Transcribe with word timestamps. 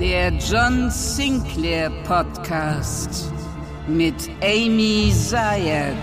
Der 0.00 0.32
John 0.32 0.90
Sinclair 0.90 1.90
Podcast 2.04 3.30
mit 3.86 4.14
Amy 4.40 5.12
Zayat. 5.14 5.94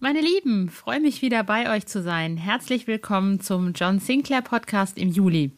Meine 0.00 0.20
Lieben, 0.20 0.68
freue 0.68 1.00
mich 1.00 1.22
wieder 1.22 1.44
bei 1.44 1.74
euch 1.74 1.86
zu 1.86 2.02
sein. 2.02 2.36
Herzlich 2.36 2.88
willkommen 2.88 3.38
zum 3.40 3.72
John 3.72 4.00
Sinclair 4.00 4.42
Podcast 4.42 4.98
im 4.98 5.10
Juli. 5.10 5.52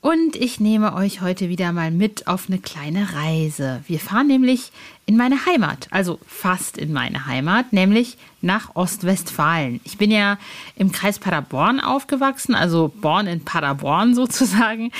Und 0.00 0.36
ich 0.36 0.60
nehme 0.60 0.94
euch 0.94 1.22
heute 1.22 1.48
wieder 1.48 1.72
mal 1.72 1.90
mit 1.90 2.28
auf 2.28 2.48
eine 2.48 2.60
kleine 2.60 3.14
Reise. 3.14 3.82
Wir 3.88 3.98
fahren 3.98 4.28
nämlich 4.28 4.70
in 5.06 5.16
meine 5.16 5.44
Heimat, 5.44 5.88
also 5.90 6.20
fast 6.24 6.78
in 6.78 6.92
meine 6.92 7.26
Heimat, 7.26 7.72
nämlich 7.72 8.16
nach 8.40 8.76
Ostwestfalen. 8.76 9.80
Ich 9.82 9.98
bin 9.98 10.12
ja 10.12 10.38
im 10.76 10.92
Kreis 10.92 11.18
Paderborn 11.18 11.80
aufgewachsen, 11.80 12.54
also 12.54 12.92
born 13.00 13.26
in 13.26 13.44
Paderborn 13.44 14.14
sozusagen. 14.14 14.92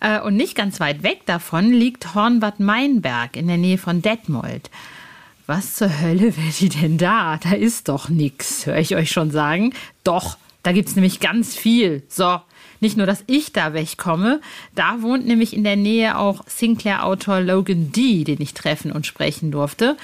Äh, 0.00 0.20
und 0.20 0.36
nicht 0.36 0.54
ganz 0.54 0.80
weit 0.80 1.02
weg 1.02 1.24
davon 1.24 1.72
liegt 1.72 2.14
Hornbad 2.14 2.60
Meinberg 2.60 3.36
in 3.36 3.46
der 3.46 3.56
Nähe 3.56 3.78
von 3.78 4.02
Detmold. 4.02 4.70
Was 5.46 5.76
zur 5.76 5.98
Hölle 6.00 6.36
wäre 6.36 6.52
die 6.60 6.68
denn 6.68 6.98
da? 6.98 7.38
Da 7.38 7.52
ist 7.52 7.88
doch 7.88 8.10
nix, 8.10 8.66
höre 8.66 8.76
ich 8.76 8.94
euch 8.96 9.10
schon 9.10 9.30
sagen. 9.30 9.72
Doch, 10.04 10.36
da 10.62 10.72
gibt's 10.72 10.94
nämlich 10.94 11.20
ganz 11.20 11.56
viel. 11.56 12.02
So, 12.08 12.40
nicht 12.82 12.96
nur, 12.96 13.06
dass 13.06 13.24
ich 13.26 13.52
da 13.52 13.72
wegkomme, 13.72 14.40
da 14.74 15.00
wohnt 15.00 15.26
nämlich 15.26 15.54
in 15.54 15.64
der 15.64 15.76
Nähe 15.76 16.18
auch 16.18 16.44
Sinclair-Autor 16.46 17.40
Logan 17.40 17.92
D., 17.92 18.24
den 18.24 18.40
ich 18.40 18.52
treffen 18.52 18.92
und 18.92 19.06
sprechen 19.06 19.50
durfte. 19.50 19.96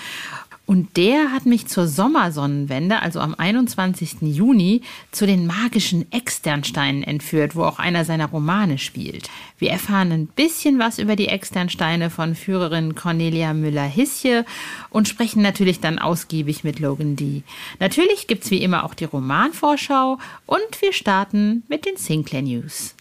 Und 0.68 0.98
der 0.98 1.32
hat 1.32 1.46
mich 1.46 1.66
zur 1.66 1.88
Sommersonnenwende, 1.88 3.00
also 3.00 3.20
am 3.20 3.34
21. 3.34 4.18
Juni, 4.20 4.82
zu 5.10 5.26
den 5.26 5.46
magischen 5.46 6.12
Externsteinen 6.12 7.02
entführt, 7.02 7.56
wo 7.56 7.64
auch 7.64 7.78
einer 7.78 8.04
seiner 8.04 8.26
Romane 8.26 8.76
spielt. 8.76 9.30
Wir 9.56 9.70
erfahren 9.70 10.12
ein 10.12 10.26
bisschen 10.26 10.78
was 10.78 10.98
über 10.98 11.16
die 11.16 11.28
Externsteine 11.28 12.10
von 12.10 12.34
Führerin 12.34 12.94
Cornelia 12.94 13.54
Müller-Hisje 13.54 14.44
und 14.90 15.08
sprechen 15.08 15.40
natürlich 15.40 15.80
dann 15.80 15.98
ausgiebig 15.98 16.64
mit 16.64 16.80
Logan 16.80 17.16
D. 17.16 17.44
Natürlich 17.80 18.26
gibt's 18.26 18.50
wie 18.50 18.62
immer 18.62 18.84
auch 18.84 18.92
die 18.92 19.06
Romanvorschau 19.06 20.18
und 20.44 20.82
wir 20.82 20.92
starten 20.92 21.62
mit 21.68 21.86
den 21.86 21.96
Sinclair 21.96 22.42
News. 22.42 22.94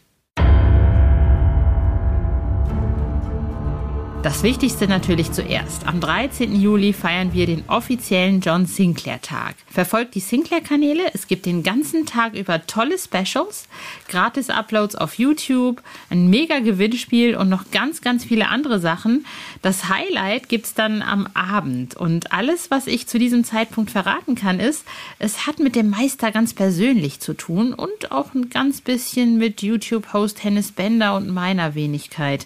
Das 4.28 4.44
Wichtigste 4.44 4.90
natürlich 4.90 5.32
zuerst. 5.32 5.88
Am 5.88 6.02
13. 6.02 6.54
Juli 6.54 6.92
feiern 6.92 7.32
wir 7.32 7.46
den 7.46 7.64
offiziellen 7.70 8.42
John 8.42 8.66
Sinclair 8.66 9.22
Tag. 9.22 9.56
Verfolgt 9.70 10.16
die 10.16 10.20
Sinclair-Kanäle. 10.20 11.04
Es 11.14 11.28
gibt 11.28 11.46
den 11.46 11.64
ganzen 11.64 12.06
Tag 12.06 12.34
über 12.34 12.68
tolle 12.68 12.98
Specials, 12.98 13.70
Gratis-Uploads 14.10 14.98
auf 14.98 15.14
YouTube, 15.14 15.82
ein 16.10 16.30
mega 16.30 16.60
Gewinnspiel 16.60 17.38
und 17.38 17.48
noch 17.48 17.72
ganz, 17.72 18.02
ganz 18.02 18.26
viele 18.26 18.50
andere 18.50 18.82
Sachen. 18.82 19.26
Das 19.62 19.88
Highlight 19.88 20.50
gibt's 20.50 20.74
dann 20.74 21.02
am 21.02 21.30
Abend. 21.34 21.96
Und 21.96 22.34
alles, 22.34 22.70
was 22.70 22.88
ich 22.88 23.08
zu 23.08 23.20
diesem 23.20 23.46
Zeitpunkt 23.46 23.92
verraten 23.92 24.36
kann, 24.36 24.60
ist, 24.60 24.84
es 25.20 25.48
hat 25.48 25.60
mit 25.60 25.74
dem 25.74 25.90
Meister 25.90 26.34
ganz 26.34 26.54
persönlich 26.54 27.22
zu 27.22 27.34
tun 27.34 27.74
und 27.74 28.12
auch 28.12 28.34
ein 28.34 28.50
ganz 28.50 28.82
bisschen 28.82 29.38
mit 29.38 29.62
YouTube-Host 29.62 30.44
Hennis 30.44 30.74
Bender 30.74 31.16
und 31.16 31.30
meiner 31.30 31.76
Wenigkeit. 31.76 32.46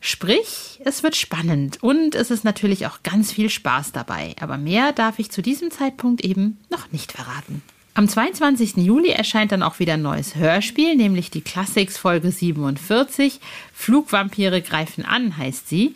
Sprich, 0.00 0.80
es 0.84 1.02
wird 1.02 1.16
spannend 1.16 1.82
und 1.82 2.14
es 2.14 2.30
ist 2.30 2.44
natürlich 2.44 2.86
auch 2.86 3.02
ganz 3.02 3.32
viel 3.32 3.50
Spaß 3.50 3.92
dabei. 3.92 4.34
Aber 4.40 4.58
mehr 4.58 4.92
darf 4.92 5.18
ich 5.18 5.30
zu 5.30 5.42
diesem 5.42 5.70
Zeitpunkt 5.70 6.24
eben 6.24 6.58
noch 6.70 6.92
nicht 6.92 7.12
verraten. 7.12 7.62
Am 7.94 8.06
22. 8.06 8.76
Juli 8.76 9.08
erscheint 9.08 9.52
dann 9.52 9.62
auch 9.62 9.78
wieder 9.78 9.94
ein 9.94 10.02
neues 10.02 10.36
Hörspiel, 10.36 10.96
nämlich 10.96 11.30
die 11.30 11.40
Classics 11.40 11.96
Folge 11.96 12.30
47. 12.30 13.40
Flugvampire 13.72 14.60
greifen 14.60 15.06
an, 15.06 15.38
heißt 15.38 15.66
sie. 15.66 15.94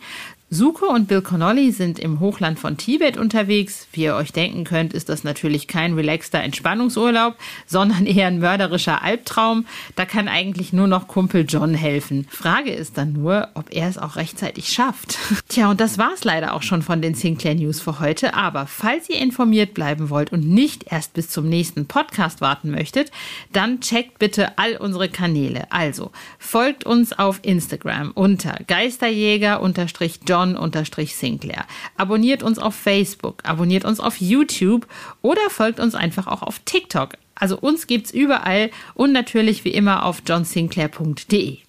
Suko 0.53 0.87
und 0.87 1.07
Bill 1.07 1.21
Connolly 1.21 1.71
sind 1.71 1.97
im 1.97 2.19
Hochland 2.19 2.59
von 2.59 2.75
Tibet 2.75 3.15
unterwegs. 3.15 3.87
Wie 3.93 4.03
ihr 4.03 4.15
euch 4.15 4.33
denken 4.33 4.65
könnt, 4.65 4.93
ist 4.93 5.07
das 5.07 5.23
natürlich 5.23 5.69
kein 5.69 5.93
relaxter 5.93 6.41
Entspannungsurlaub, 6.41 7.37
sondern 7.67 8.05
eher 8.05 8.27
ein 8.27 8.39
mörderischer 8.39 9.01
Albtraum. 9.01 9.65
Da 9.95 10.03
kann 10.03 10.27
eigentlich 10.27 10.73
nur 10.73 10.87
noch 10.87 11.07
Kumpel 11.07 11.45
John 11.47 11.73
helfen. 11.73 12.27
Frage 12.29 12.71
ist 12.71 12.97
dann 12.97 13.13
nur, 13.13 13.47
ob 13.53 13.73
er 13.73 13.87
es 13.87 13.97
auch 13.97 14.17
rechtzeitig 14.17 14.67
schafft. 14.67 15.17
Tja, 15.47 15.69
und 15.71 15.79
das 15.79 15.97
war's 15.97 16.25
leider 16.25 16.53
auch 16.53 16.63
schon 16.63 16.81
von 16.81 17.01
den 17.01 17.13
Sinclair 17.13 17.55
News 17.55 17.79
für 17.79 18.01
heute. 18.01 18.33
Aber 18.33 18.67
falls 18.67 19.07
ihr 19.07 19.21
informiert 19.21 19.73
bleiben 19.73 20.09
wollt 20.09 20.33
und 20.33 20.45
nicht 20.45 20.91
erst 20.91 21.13
bis 21.13 21.29
zum 21.29 21.47
nächsten 21.47 21.85
Podcast 21.85 22.41
warten 22.41 22.71
möchtet, 22.71 23.09
dann 23.53 23.79
checkt 23.79 24.19
bitte 24.19 24.57
all 24.57 24.75
unsere 24.75 25.07
Kanäle. 25.07 25.71
Also 25.71 26.11
folgt 26.39 26.85
uns 26.85 27.17
auf 27.17 27.39
Instagram 27.41 28.11
unter 28.11 28.57
Geisterjäger-John 28.67 30.40
John-Sinclair. 30.45 31.65
Abonniert 31.97 32.43
uns 32.43 32.59
auf 32.59 32.75
Facebook, 32.75 33.43
abonniert 33.43 33.85
uns 33.85 33.99
auf 33.99 34.17
YouTube 34.17 34.87
oder 35.21 35.49
folgt 35.49 35.79
uns 35.79 35.95
einfach 35.95 36.27
auch 36.27 36.41
auf 36.41 36.59
TikTok. 36.65 37.17
Also 37.35 37.57
uns 37.57 37.87
gibt's 37.87 38.11
überall 38.11 38.69
und 38.93 39.11
natürlich 39.11 39.65
wie 39.65 39.71
immer 39.71 40.05
auf 40.05 40.21
johnsinclair.de. 40.27 41.59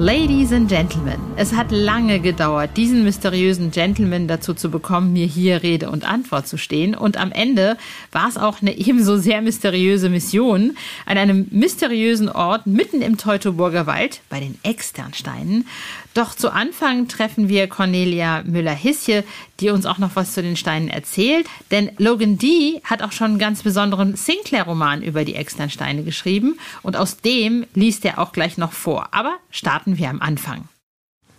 Ladies 0.00 0.52
and 0.52 0.68
Gentlemen, 0.68 1.18
es 1.34 1.52
hat 1.52 1.72
lange 1.72 2.20
gedauert, 2.20 2.76
diesen 2.76 3.02
mysteriösen 3.02 3.72
Gentleman 3.72 4.28
dazu 4.28 4.54
zu 4.54 4.70
bekommen, 4.70 5.12
mir 5.12 5.26
hier 5.26 5.64
Rede 5.64 5.90
und 5.90 6.08
Antwort 6.08 6.46
zu 6.46 6.56
stehen. 6.56 6.94
Und 6.94 7.16
am 7.16 7.32
Ende 7.32 7.76
war 8.12 8.28
es 8.28 8.36
auch 8.36 8.62
eine 8.62 8.78
ebenso 8.78 9.16
sehr 9.16 9.42
mysteriöse 9.42 10.08
Mission 10.08 10.76
an 11.04 11.18
einem 11.18 11.48
mysteriösen 11.50 12.28
Ort 12.28 12.68
mitten 12.68 13.02
im 13.02 13.18
Teutoburger 13.18 13.88
Wald 13.88 14.20
bei 14.30 14.38
den 14.38 14.56
Externsteinen. 14.62 15.66
Doch 16.14 16.34
zu 16.34 16.52
Anfang 16.52 17.06
treffen 17.06 17.48
wir 17.48 17.68
Cornelia 17.68 18.42
Müller-Hisje, 18.44 19.22
die 19.60 19.70
uns 19.70 19.86
auch 19.86 19.98
noch 19.98 20.16
was 20.16 20.34
zu 20.34 20.42
den 20.42 20.56
Steinen 20.56 20.88
erzählt. 20.88 21.46
Denn 21.70 21.92
Logan 21.98 22.38
D. 22.38 22.80
hat 22.82 23.02
auch 23.02 23.12
schon 23.12 23.32
einen 23.32 23.38
ganz 23.38 23.62
besonderen 23.62 24.16
Sinclair-Roman 24.16 25.02
über 25.02 25.24
die 25.24 25.36
Externsteine 25.36 26.02
geschrieben. 26.02 26.58
Und 26.82 26.96
aus 26.96 27.18
dem 27.18 27.66
liest 27.74 28.04
er 28.04 28.18
auch 28.18 28.32
gleich 28.32 28.58
noch 28.58 28.72
vor. 28.72 29.08
Aber 29.12 29.36
starten 29.50 29.87
wir 29.96 30.10
am 30.10 30.20
Anfang. 30.20 30.68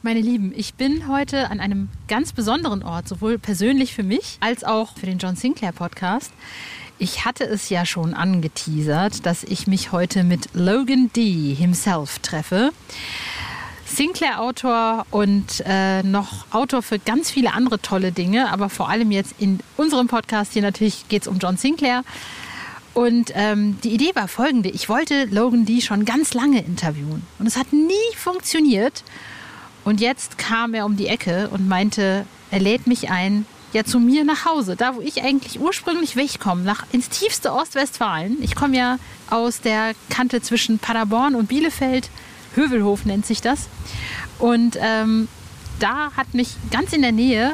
Meine 0.02 0.22
Lieben, 0.22 0.54
ich 0.56 0.76
bin 0.76 1.10
heute 1.10 1.52
an 1.52 1.60
einem 1.60 1.90
ganz 2.08 2.32
besonderen 2.32 2.84
Ort, 2.84 3.08
sowohl 3.08 3.38
persönlich 3.38 3.94
für 3.94 4.04
mich 4.04 4.38
als 4.40 4.64
auch 4.64 4.98
für 4.98 5.06
den 5.06 5.18
John 5.18 5.36
Sinclair 5.36 5.74
Podcast. 5.74 6.32
Ich 6.98 7.26
hatte 7.26 7.44
es 7.44 7.70
ja 7.70 7.86
schon 7.86 8.14
angeteasert, 8.14 9.26
dass 9.26 9.44
ich 9.44 9.68
mich 9.68 9.92
heute 9.92 10.24
mit 10.24 10.50
Logan 10.54 11.12
D. 11.14 11.54
himself 11.54 12.20
treffe. 12.20 12.72
Sinclair-Autor 13.86 15.06
und 15.12 15.64
äh, 15.66 16.04
noch 16.04 16.46
Autor 16.52 16.81
für 16.81 17.00
ganz 17.00 17.30
viele 17.30 17.54
andere 17.54 17.81
tolle 17.81 18.12
Dinge, 18.12 18.52
aber 18.52 18.70
vor 18.70 18.90
allem 18.90 19.12
jetzt 19.12 19.36
in 19.40 19.60
unserem 19.78 20.08
Podcast 20.08 20.54
hier 20.54 20.62
natürlich 20.62 21.08
geht 21.10 21.24
es 21.24 21.28
um 21.28 21.40
John 21.40 21.58
Sinclair. 21.58 22.04
Und 22.94 23.32
ähm, 23.36 23.78
die 23.84 23.92
Idee 23.92 24.12
war 24.14 24.28
folgende: 24.28 24.70
Ich 24.70 24.90
wollte 24.90 25.26
Logan 25.26 25.66
D 25.66 25.82
schon 25.82 26.06
ganz 26.06 26.34
lange 26.34 26.62
interviewen 26.62 27.24
und 27.38 27.46
es 27.46 27.58
hat 27.58 27.72
nie 27.72 28.16
funktioniert. 28.16 29.04
Und 29.86 30.02
jetzt 30.02 30.38
kam 30.38 30.74
er 30.74 30.86
um 30.86 30.98
die 30.98 31.08
Ecke 31.08 31.50
und 31.52 31.68
meinte, 31.68 32.26
er 32.52 32.60
lädt 32.60 32.86
mich 32.86 33.10
ein, 33.10 33.46
ja 33.74 33.84
zu 33.84 34.00
mir 34.00 34.24
nach 34.26 34.46
Hause, 34.46 34.76
da 34.76 34.96
wo 34.96 35.02
ich 35.02 35.24
eigentlich 35.24 35.60
ursprünglich 35.60 36.16
wegkomme, 36.16 36.64
nach 36.64 36.86
ins 36.92 37.10
tiefste 37.10 37.54
Ostwestfalen. 37.54 38.38
Ich 38.42 38.56
komme 38.56 38.78
ja 38.78 38.98
aus 39.30 39.62
der 39.62 39.94
Kante 40.10 40.42
zwischen 40.42 40.80
Paderborn 40.80 41.36
und 41.36 41.48
Bielefeld 41.48 42.10
Hövelhof 42.56 43.06
nennt 43.06 43.26
sich 43.26 43.42
das. 43.42 43.68
Und 44.38 44.78
ähm, 44.82 45.28
da 45.80 46.12
hat 46.16 46.34
mich 46.34 46.50
ganz 46.72 46.94
in 46.94 47.02
der 47.02 47.12
Nähe 47.12 47.54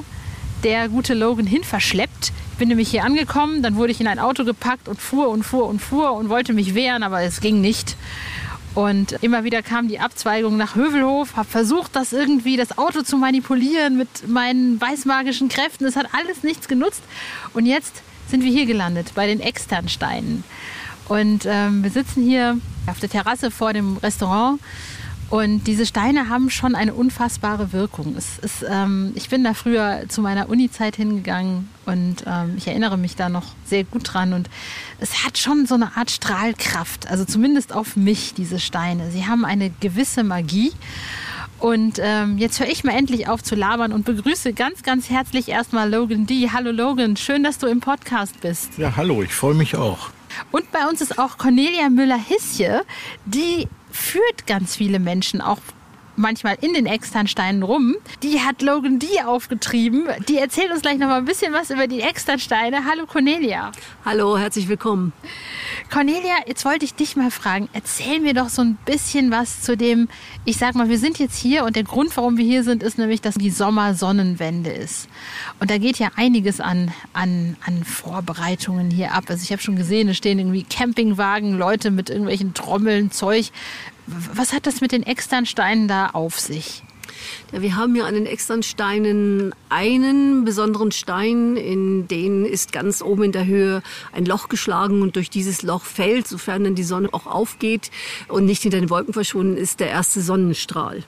der 0.63 0.89
gute 0.89 1.13
Logan 1.13 1.45
hin 1.45 1.63
verschleppt. 1.63 2.14
Ich 2.55 2.59
bin 2.59 2.69
nämlich 2.69 2.89
hier 2.89 3.03
angekommen, 3.03 3.61
dann 3.61 3.75
wurde 3.75 3.91
ich 3.91 3.99
in 3.99 4.07
ein 4.07 4.17
Auto 4.17 4.45
gepackt 4.45 4.87
und 4.87 5.01
fuhr 5.01 5.27
und 5.27 5.43
fuhr 5.43 5.67
und 5.67 5.81
fuhr 5.81 6.13
und 6.13 6.29
wollte 6.29 6.53
mich 6.53 6.73
wehren, 6.73 7.03
aber 7.03 7.21
es 7.21 7.41
ging 7.41 7.59
nicht. 7.59 7.97
Und 8.73 9.11
immer 9.21 9.43
wieder 9.43 9.61
kam 9.61 9.89
die 9.89 9.99
Abzweigung 9.99 10.55
nach 10.55 10.75
Hövelhof, 10.75 11.35
habe 11.35 11.49
versucht, 11.49 11.97
das 11.97 12.13
irgendwie 12.13 12.55
das 12.55 12.77
Auto 12.77 13.01
zu 13.01 13.17
manipulieren 13.17 13.97
mit 13.97 14.29
meinen 14.29 14.79
weißmagischen 14.79 15.49
Kräften. 15.49 15.83
Es 15.83 15.97
hat 15.97 16.07
alles 16.13 16.43
nichts 16.43 16.69
genutzt. 16.69 17.03
Und 17.53 17.65
jetzt 17.65 18.03
sind 18.29 18.41
wir 18.41 18.51
hier 18.53 18.65
gelandet 18.65 19.11
bei 19.15 19.27
den 19.27 19.41
Externsteinen. 19.41 20.45
Und 21.09 21.45
ähm, 21.45 21.83
wir 21.83 21.91
sitzen 21.91 22.23
hier 22.23 22.57
auf 22.87 23.01
der 23.01 23.09
Terrasse 23.09 23.51
vor 23.51 23.73
dem 23.73 23.97
Restaurant. 23.97 24.61
Und 25.29 25.65
diese 25.65 25.85
Steine 25.85 26.29
haben 26.29 26.49
schon 26.49 26.75
eine 26.75 26.93
unfassbare 26.93 27.73
Wirkung. 27.73 28.15
Ist, 28.15 28.65
ähm, 28.69 29.11
ich 29.15 29.29
bin 29.29 29.43
da 29.43 29.53
früher 29.53 30.03
zu 30.07 30.21
meiner 30.21 30.49
Uni-Zeit 30.49 30.95
hingegangen 30.95 31.67
und 31.85 32.23
ähm, 32.27 32.53
ich 32.57 32.67
erinnere 32.67 32.97
mich 32.97 33.15
da 33.15 33.27
noch 33.29 33.45
sehr 33.65 33.83
gut 33.83 34.13
dran. 34.13 34.33
Und 34.33 34.49
es 34.99 35.25
hat 35.25 35.37
schon 35.37 35.65
so 35.65 35.75
eine 35.75 35.97
Art 35.97 36.11
Strahlkraft, 36.11 37.09
also 37.09 37.25
zumindest 37.25 37.73
auf 37.73 37.95
mich, 37.95 38.35
diese 38.35 38.59
Steine. 38.59 39.09
Sie 39.09 39.25
haben 39.25 39.45
eine 39.45 39.71
gewisse 39.79 40.23
Magie. 40.23 40.71
Und 41.57 41.99
ähm, 42.03 42.37
jetzt 42.37 42.59
höre 42.59 42.67
ich 42.67 42.83
mal 42.83 42.95
endlich 42.95 43.27
auf 43.27 43.41
zu 43.41 43.55
labern 43.55 43.93
und 43.93 44.05
begrüße 44.05 44.53
ganz, 44.53 44.83
ganz 44.83 45.09
herzlich 45.09 45.49
erstmal 45.49 45.89
Logan 45.89 46.27
D. 46.27 46.49
Hallo 46.51 46.69
Logan, 46.69 47.15
schön, 47.17 47.43
dass 47.43 47.57
du 47.57 47.65
im 47.65 47.79
Podcast 47.79 48.41
bist. 48.41 48.77
Ja, 48.77 48.95
hallo, 48.95 49.23
ich 49.23 49.33
freue 49.33 49.55
mich 49.55 49.75
auch. 49.75 50.09
Und 50.51 50.71
bei 50.71 50.85
uns 50.87 51.01
ist 51.01 51.17
auch 51.17 51.37
Cornelia 51.37 51.89
Müller-Hisje, 51.89 52.83
die 53.25 53.67
führt 53.95 54.45
ganz 54.45 54.75
viele 54.75 54.99
Menschen 54.99 55.41
auch 55.41 55.59
manchmal 56.15 56.57
in 56.61 56.73
den 56.73 56.85
Externsteinen 56.85 57.63
rum. 57.63 57.95
Die 58.23 58.39
hat 58.41 58.61
Logan 58.61 58.99
D 58.99 59.07
aufgetrieben. 59.25 60.07
Die 60.27 60.37
erzählt 60.37 60.71
uns 60.71 60.81
gleich 60.81 60.97
noch 60.97 61.07
mal 61.07 61.17
ein 61.17 61.25
bisschen 61.25 61.53
was 61.53 61.69
über 61.69 61.87
die 61.87 62.01
Externsteine. 62.01 62.85
Hallo 62.85 63.05
Cornelia. 63.05 63.71
Hallo, 64.03 64.37
herzlich 64.37 64.67
willkommen. 64.67 65.13
Cornelia, 65.91 66.35
jetzt 66.47 66.65
wollte 66.65 66.85
ich 66.85 66.93
dich 66.93 67.15
mal 67.15 67.31
fragen, 67.31 67.69
erzähl 67.73 68.19
mir 68.19 68.33
doch 68.33 68.49
so 68.49 68.61
ein 68.61 68.77
bisschen 68.85 69.31
was 69.31 69.61
zu 69.61 69.77
dem, 69.77 70.07
ich 70.43 70.57
sag 70.57 70.75
mal, 70.75 70.89
wir 70.89 70.97
sind 70.97 71.19
jetzt 71.19 71.37
hier 71.37 71.63
und 71.63 71.75
der 71.75 71.83
Grund, 71.83 72.15
warum 72.17 72.37
wir 72.37 72.45
hier 72.45 72.63
sind, 72.63 72.83
ist 72.83 72.97
nämlich, 72.97 73.21
dass 73.21 73.35
die 73.35 73.49
Sommersonnenwende 73.49 74.71
ist. 74.71 75.07
Und 75.59 75.69
da 75.69 75.77
geht 75.77 75.99
ja 75.99 76.09
einiges 76.15 76.59
an, 76.59 76.91
an, 77.13 77.57
an 77.65 77.83
Vorbereitungen 77.83 78.89
hier 78.89 79.13
ab. 79.13 79.25
Also 79.27 79.43
ich 79.43 79.51
habe 79.51 79.61
schon 79.61 79.75
gesehen, 79.75 80.09
es 80.09 80.17
stehen 80.17 80.39
irgendwie 80.39 80.63
Campingwagen, 80.63 81.57
Leute 81.57 81.91
mit 81.91 82.09
irgendwelchen 82.09 82.53
Trommeln, 82.53 83.11
Zeug. 83.11 83.51
Was 84.07 84.53
hat 84.53 84.67
das 84.67 84.81
mit 84.81 84.91
den 84.91 85.03
externen 85.03 85.45
Steinen 85.45 85.87
da 85.87 86.07
auf 86.07 86.39
sich? 86.39 86.83
Ja, 87.51 87.61
wir 87.61 87.75
haben 87.75 87.95
hier 87.95 88.05
an 88.05 88.13
den 88.13 88.25
externen 88.25 88.63
Steinen 88.63 89.53
einen 89.69 90.45
besonderen 90.45 90.91
Stein, 90.91 91.57
in 91.57 92.07
den 92.07 92.45
ist 92.45 92.71
ganz 92.71 93.01
oben 93.01 93.23
in 93.23 93.31
der 93.31 93.45
Höhe 93.45 93.81
ein 94.11 94.25
Loch 94.25 94.49
geschlagen 94.49 95.01
und 95.01 95.15
durch 95.15 95.29
dieses 95.29 95.61
Loch 95.61 95.83
fällt, 95.83 96.27
sofern 96.27 96.63
dann 96.63 96.75
die 96.75 96.83
Sonne 96.83 97.09
auch 97.11 97.25
aufgeht 97.25 97.91
und 98.27 98.45
nicht 98.45 98.63
hinter 98.63 98.79
den 98.79 98.89
Wolken 98.89 99.13
verschwunden 99.13 99.57
ist, 99.57 99.79
der 99.79 99.89
erste 99.89 100.21
Sonnenstrahl. 100.21 101.03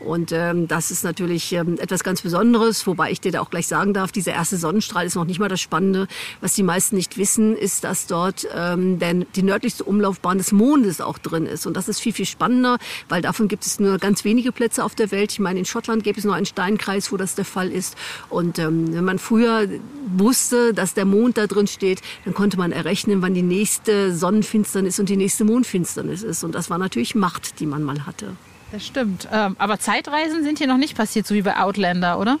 Und 0.00 0.32
ähm, 0.32 0.68
das 0.68 0.90
ist 0.90 1.04
natürlich 1.04 1.52
ähm, 1.52 1.78
etwas 1.78 2.04
ganz 2.04 2.22
Besonderes, 2.22 2.86
wobei 2.86 3.10
ich 3.10 3.20
dir 3.20 3.32
da 3.32 3.40
auch 3.40 3.50
gleich 3.50 3.66
sagen 3.66 3.94
darf, 3.94 4.12
dieser 4.12 4.32
erste 4.32 4.56
Sonnenstrahl 4.56 5.06
ist 5.06 5.14
noch 5.14 5.24
nicht 5.24 5.38
mal 5.40 5.48
das 5.48 5.60
Spannende. 5.60 6.08
Was 6.40 6.54
die 6.54 6.62
meisten 6.62 6.96
nicht 6.96 7.16
wissen, 7.16 7.56
ist, 7.56 7.84
dass 7.84 8.06
dort 8.06 8.46
ähm, 8.54 8.98
der, 8.98 9.14
die 9.14 9.42
nördlichste 9.42 9.84
Umlaufbahn 9.84 10.38
des 10.38 10.52
Mondes 10.52 11.00
auch 11.00 11.18
drin 11.18 11.46
ist. 11.46 11.66
Und 11.66 11.76
das 11.76 11.88
ist 11.88 12.00
viel, 12.00 12.12
viel 12.12 12.26
spannender, 12.26 12.78
weil 13.08 13.22
davon 13.22 13.48
gibt 13.48 13.64
es 13.64 13.80
nur 13.80 13.98
ganz 13.98 14.24
wenige 14.24 14.52
Plätze 14.52 14.84
auf 14.84 14.94
der 14.94 15.10
Welt. 15.10 15.32
Ich 15.32 15.40
meine, 15.40 15.51
in 15.56 15.64
Schottland 15.64 16.04
gäbe 16.04 16.18
es 16.18 16.24
nur 16.24 16.34
einen 16.34 16.46
Steinkreis, 16.46 17.12
wo 17.12 17.16
das 17.16 17.34
der 17.34 17.44
Fall 17.44 17.70
ist. 17.70 17.96
Und 18.28 18.58
ähm, 18.58 18.94
wenn 18.94 19.04
man 19.04 19.18
früher 19.18 19.68
wusste, 20.16 20.74
dass 20.74 20.94
der 20.94 21.04
Mond 21.04 21.38
da 21.38 21.46
drin 21.46 21.66
steht, 21.66 22.00
dann 22.24 22.34
konnte 22.34 22.56
man 22.56 22.72
errechnen, 22.72 23.22
wann 23.22 23.34
die 23.34 23.42
nächste 23.42 24.14
Sonnenfinsternis 24.14 24.98
und 24.98 25.08
die 25.08 25.16
nächste 25.16 25.44
Mondfinsternis 25.44 26.22
ist. 26.22 26.44
Und 26.44 26.54
das 26.54 26.70
war 26.70 26.78
natürlich 26.78 27.14
Macht, 27.14 27.60
die 27.60 27.66
man 27.66 27.82
mal 27.82 28.06
hatte. 28.06 28.36
Das 28.72 28.86
stimmt. 28.86 29.28
Ähm, 29.30 29.54
aber 29.58 29.78
Zeitreisen 29.78 30.42
sind 30.44 30.58
hier 30.58 30.66
noch 30.66 30.78
nicht 30.78 30.96
passiert, 30.96 31.26
so 31.26 31.34
wie 31.34 31.42
bei 31.42 31.58
Outlander, 31.58 32.18
oder? 32.18 32.38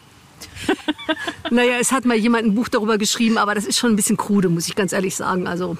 naja, 1.50 1.74
es 1.80 1.92
hat 1.92 2.04
mal 2.04 2.16
jemand 2.16 2.46
ein 2.46 2.54
Buch 2.54 2.68
darüber 2.68 2.98
geschrieben, 2.98 3.38
aber 3.38 3.54
das 3.54 3.64
ist 3.64 3.78
schon 3.78 3.92
ein 3.92 3.96
bisschen 3.96 4.16
krude, 4.16 4.48
muss 4.48 4.66
ich 4.66 4.74
ganz 4.74 4.92
ehrlich 4.92 5.14
sagen. 5.14 5.46
Also 5.46 5.76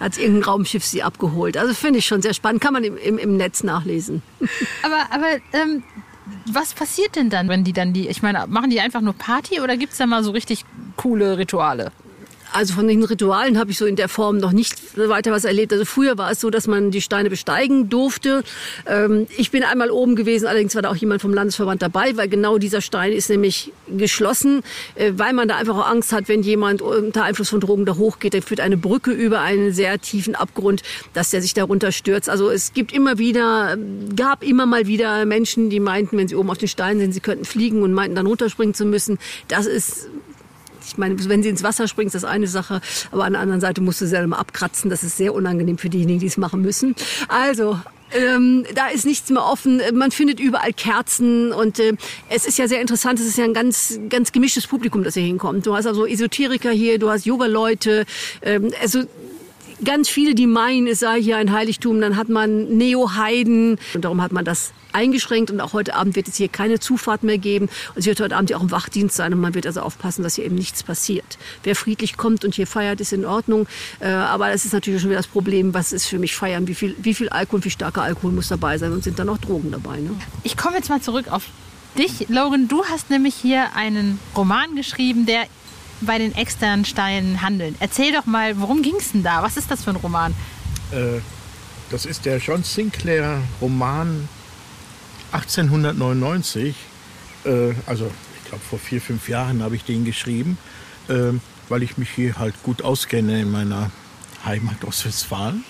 hat 0.00 0.18
irgendein 0.18 0.44
Raumschiff 0.44 0.84
sie 0.84 1.02
abgeholt. 1.02 1.56
Also 1.56 1.74
finde 1.74 1.98
ich 1.98 2.06
schon 2.06 2.22
sehr 2.22 2.34
spannend, 2.34 2.62
kann 2.62 2.72
man 2.72 2.84
im, 2.84 2.96
im, 2.96 3.18
im 3.18 3.36
Netz 3.36 3.62
nachlesen. 3.62 4.22
Aber, 4.82 5.06
aber 5.10 5.26
ähm, 5.52 5.82
was 6.50 6.74
passiert 6.74 7.16
denn 7.16 7.30
dann, 7.30 7.48
wenn 7.48 7.64
die 7.64 7.72
dann 7.72 7.92
die, 7.92 8.08
ich 8.08 8.22
meine, 8.22 8.46
machen 8.46 8.70
die 8.70 8.80
einfach 8.80 9.00
nur 9.00 9.14
Party 9.14 9.60
oder 9.60 9.76
gibt 9.76 9.92
es 9.92 9.98
da 9.98 10.06
mal 10.06 10.24
so 10.24 10.30
richtig 10.30 10.64
coole 10.96 11.38
Rituale? 11.38 11.92
Also 12.54 12.74
von 12.74 12.86
den 12.86 13.02
Ritualen 13.02 13.58
habe 13.58 13.72
ich 13.72 13.78
so 13.78 13.84
in 13.84 13.96
der 13.96 14.08
Form 14.08 14.36
noch 14.36 14.52
nicht 14.52 14.76
weiter 14.96 15.32
was 15.32 15.44
erlebt. 15.44 15.72
Also 15.72 15.84
früher 15.84 16.16
war 16.18 16.30
es 16.30 16.40
so, 16.40 16.50
dass 16.50 16.68
man 16.68 16.92
die 16.92 17.00
Steine 17.00 17.28
besteigen 17.28 17.88
durfte. 17.88 18.44
Ähm, 18.86 19.26
ich 19.36 19.50
bin 19.50 19.64
einmal 19.64 19.90
oben 19.90 20.14
gewesen, 20.14 20.46
allerdings 20.46 20.72
war 20.76 20.82
da 20.82 20.90
auch 20.92 20.94
jemand 20.94 21.20
vom 21.20 21.34
Landesverband 21.34 21.82
dabei, 21.82 22.16
weil 22.16 22.28
genau 22.28 22.58
dieser 22.58 22.80
Stein 22.80 23.12
ist 23.12 23.28
nämlich 23.28 23.72
geschlossen, 23.88 24.62
äh, 24.94 25.10
weil 25.16 25.32
man 25.32 25.48
da 25.48 25.56
einfach 25.56 25.76
auch 25.76 25.86
Angst 25.88 26.12
hat, 26.12 26.28
wenn 26.28 26.42
jemand 26.42 26.80
unter 26.80 27.24
Einfluss 27.24 27.48
von 27.48 27.58
Drogen 27.58 27.86
da 27.86 27.96
hochgeht, 27.96 28.34
der 28.34 28.42
führt 28.42 28.60
eine 28.60 28.76
Brücke 28.76 29.10
über 29.10 29.40
einen 29.40 29.72
sehr 29.72 30.00
tiefen 30.00 30.36
Abgrund, 30.36 30.82
dass 31.12 31.30
der 31.30 31.42
sich 31.42 31.54
darunter 31.54 31.90
stürzt. 31.90 32.30
Also 32.30 32.50
es 32.50 32.72
gibt 32.72 32.92
immer 32.92 33.18
wieder, 33.18 33.76
gab 34.14 34.44
immer 34.44 34.64
mal 34.64 34.86
wieder 34.86 35.24
Menschen, 35.24 35.70
die 35.70 35.80
meinten, 35.80 36.16
wenn 36.18 36.28
sie 36.28 36.36
oben 36.36 36.50
auf 36.50 36.58
den 36.58 36.68
Steinen 36.68 37.00
sind, 37.00 37.14
sie 37.14 37.20
könnten 37.20 37.46
fliegen 37.46 37.82
und 37.82 37.92
meinten 37.92 38.14
dann 38.14 38.28
runterspringen 38.28 38.74
zu 38.74 38.84
müssen. 38.84 39.18
Das 39.48 39.66
ist 39.66 40.08
ich 40.86 40.98
meine, 40.98 41.16
wenn 41.28 41.42
sie 41.42 41.48
ins 41.48 41.62
Wasser 41.62 41.88
springt, 41.88 42.08
ist 42.08 42.14
das 42.14 42.24
eine 42.24 42.46
Sache, 42.46 42.80
aber 43.10 43.24
an 43.24 43.32
der 43.32 43.42
anderen 43.42 43.60
Seite 43.60 43.80
musst 43.80 44.00
du 44.00 44.06
sie 44.06 44.12
dann 44.12 44.28
mal 44.28 44.38
abkratzen. 44.38 44.90
Das 44.90 45.02
ist 45.02 45.16
sehr 45.16 45.34
unangenehm 45.34 45.78
für 45.78 45.88
diejenigen, 45.88 46.20
die 46.20 46.26
es 46.26 46.36
machen 46.36 46.62
müssen. 46.62 46.94
Also, 47.28 47.78
ähm, 48.12 48.64
da 48.74 48.88
ist 48.88 49.06
nichts 49.06 49.30
mehr 49.30 49.44
offen. 49.44 49.80
Man 49.92 50.10
findet 50.10 50.38
überall 50.38 50.72
Kerzen 50.72 51.52
und 51.52 51.78
äh, 51.80 51.94
es 52.28 52.46
ist 52.46 52.58
ja 52.58 52.68
sehr 52.68 52.80
interessant. 52.80 53.18
Es 53.18 53.26
ist 53.26 53.38
ja 53.38 53.44
ein 53.44 53.54
ganz, 53.54 53.98
ganz 54.08 54.30
gemischtes 54.30 54.66
Publikum, 54.66 55.02
das 55.02 55.14
hier 55.14 55.24
hinkommt. 55.24 55.66
Du 55.66 55.74
hast 55.74 55.86
also 55.86 56.06
Esoteriker 56.06 56.70
hier, 56.70 56.98
du 56.98 57.10
hast 57.10 57.26
Yoga-Leute. 57.26 58.06
Ähm, 58.42 58.72
also 58.80 59.04
ganz 59.84 60.08
viele, 60.08 60.34
die 60.34 60.46
meinen, 60.46 60.86
es 60.86 61.00
sei 61.00 61.20
hier 61.20 61.36
ein 61.36 61.52
Heiligtum. 61.52 62.00
Dann 62.00 62.16
hat 62.16 62.28
man 62.28 62.76
Neo-Heiden 62.76 63.78
und 63.94 64.04
darum 64.04 64.22
hat 64.22 64.32
man 64.32 64.44
das 64.44 64.72
eingeschränkt 64.92 65.50
und 65.50 65.60
auch 65.60 65.72
heute 65.72 65.94
Abend 65.94 66.16
wird 66.16 66.28
es 66.28 66.36
hier 66.36 66.48
keine 66.48 66.78
Zufahrt 66.78 67.22
mehr 67.22 67.38
geben. 67.38 67.66
Und 67.66 67.98
es 67.98 68.06
wird 68.06 68.20
heute 68.20 68.36
Abend 68.36 68.50
ja 68.50 68.56
auch 68.56 68.62
ein 68.62 68.70
Wachdienst 68.70 69.16
sein 69.16 69.32
und 69.32 69.40
man 69.40 69.54
wird 69.54 69.66
also 69.66 69.80
aufpassen, 69.80 70.22
dass 70.22 70.36
hier 70.36 70.44
eben 70.44 70.54
nichts 70.54 70.82
passiert. 70.82 71.38
Wer 71.62 71.76
friedlich 71.76 72.16
kommt 72.16 72.44
und 72.44 72.54
hier 72.54 72.66
feiert, 72.66 73.00
ist 73.00 73.12
in 73.12 73.24
Ordnung. 73.24 73.66
Äh, 74.00 74.08
aber 74.08 74.50
das 74.50 74.64
ist 74.64 74.72
natürlich 74.72 75.00
schon 75.00 75.10
wieder 75.10 75.18
das 75.18 75.26
Problem, 75.26 75.74
was 75.74 75.92
ist 75.92 76.06
für 76.06 76.18
mich 76.18 76.34
feiern? 76.34 76.68
Wie 76.68 76.74
viel, 76.74 76.94
wie 76.98 77.14
viel 77.14 77.28
Alkohol, 77.28 77.64
wie 77.64 77.70
starker 77.70 78.02
Alkohol 78.02 78.32
muss 78.32 78.48
dabei 78.48 78.78
sein 78.78 78.92
und 78.92 79.02
sind 79.02 79.18
da 79.18 79.24
noch 79.24 79.38
Drogen 79.38 79.72
dabei? 79.72 79.98
Ne? 79.98 80.10
Ich 80.44 80.56
komme 80.56 80.76
jetzt 80.76 80.88
mal 80.88 81.00
zurück 81.00 81.26
auf 81.30 81.44
dich, 81.98 82.28
Lauren. 82.28 82.68
Du 82.68 82.84
hast 82.84 83.10
nämlich 83.10 83.34
hier 83.34 83.74
einen 83.74 84.18
Roman 84.36 84.74
geschrieben, 84.76 85.26
der 85.26 85.44
bei 86.04 86.18
den 86.18 86.34
externen 86.34 86.84
Steinen 86.84 87.42
handelt. 87.42 87.76
Erzähl 87.80 88.12
doch 88.12 88.26
mal, 88.26 88.60
worum 88.60 88.82
ging 88.82 88.96
es 88.98 89.12
denn 89.12 89.22
da? 89.22 89.42
Was 89.42 89.56
ist 89.56 89.70
das 89.70 89.84
für 89.84 89.90
ein 89.90 89.96
Roman? 89.96 90.34
Äh, 90.92 91.20
das 91.90 92.06
ist 92.06 92.24
der 92.24 92.38
John 92.38 92.62
Sinclair 92.62 93.42
Roman 93.60 94.28
1899, 95.32 96.74
äh, 97.44 97.74
also 97.86 98.10
ich 98.36 98.48
glaube 98.48 98.64
vor 98.64 98.78
vier, 98.78 99.00
fünf 99.00 99.28
Jahren 99.28 99.62
habe 99.62 99.76
ich 99.76 99.84
den 99.84 100.04
geschrieben, 100.04 100.58
äh, 101.08 101.32
weil 101.68 101.82
ich 101.82 101.98
mich 101.98 102.10
hier 102.10 102.38
halt 102.38 102.54
gut 102.62 102.82
auskenne 102.82 103.40
in 103.40 103.50
meiner 103.50 103.90
Heimat 104.44 104.84
Ostwestfalen. 104.84 105.64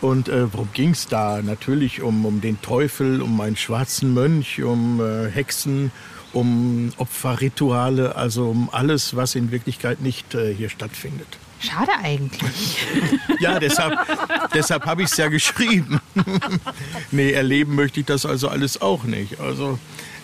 Und 0.00 0.28
äh, 0.28 0.52
worum 0.52 0.68
ging 0.72 0.90
es 0.90 1.08
da? 1.08 1.42
Natürlich 1.42 2.00
um, 2.02 2.24
um 2.24 2.40
den 2.40 2.60
Teufel, 2.62 3.20
um 3.20 3.40
einen 3.40 3.56
schwarzen 3.56 4.14
Mönch, 4.14 4.62
um 4.62 5.00
äh, 5.00 5.30
Hexen, 5.30 5.92
um 6.32 6.92
Opferrituale, 6.96 8.16
also 8.16 8.50
um 8.50 8.68
alles, 8.72 9.16
was 9.16 9.34
in 9.34 9.50
Wirklichkeit 9.50 10.00
nicht 10.00 10.34
äh, 10.34 10.54
hier 10.54 10.68
stattfindet. 10.68 11.38
Schade 11.60 11.92
eigentlich. 12.02 12.78
Ja, 13.38 13.58
deshalb, 13.58 13.98
deshalb 14.52 14.84
habe 14.84 15.02
ich 15.02 15.10
es 15.10 15.16
ja 15.16 15.28
geschrieben. 15.28 15.98
nee, 17.10 17.32
erleben 17.32 17.74
möchte 17.74 18.00
ich 18.00 18.06
das 18.06 18.26
also 18.26 18.48
alles 18.48 18.82
auch 18.82 19.04
nicht. 19.04 19.40
Also 19.40 19.78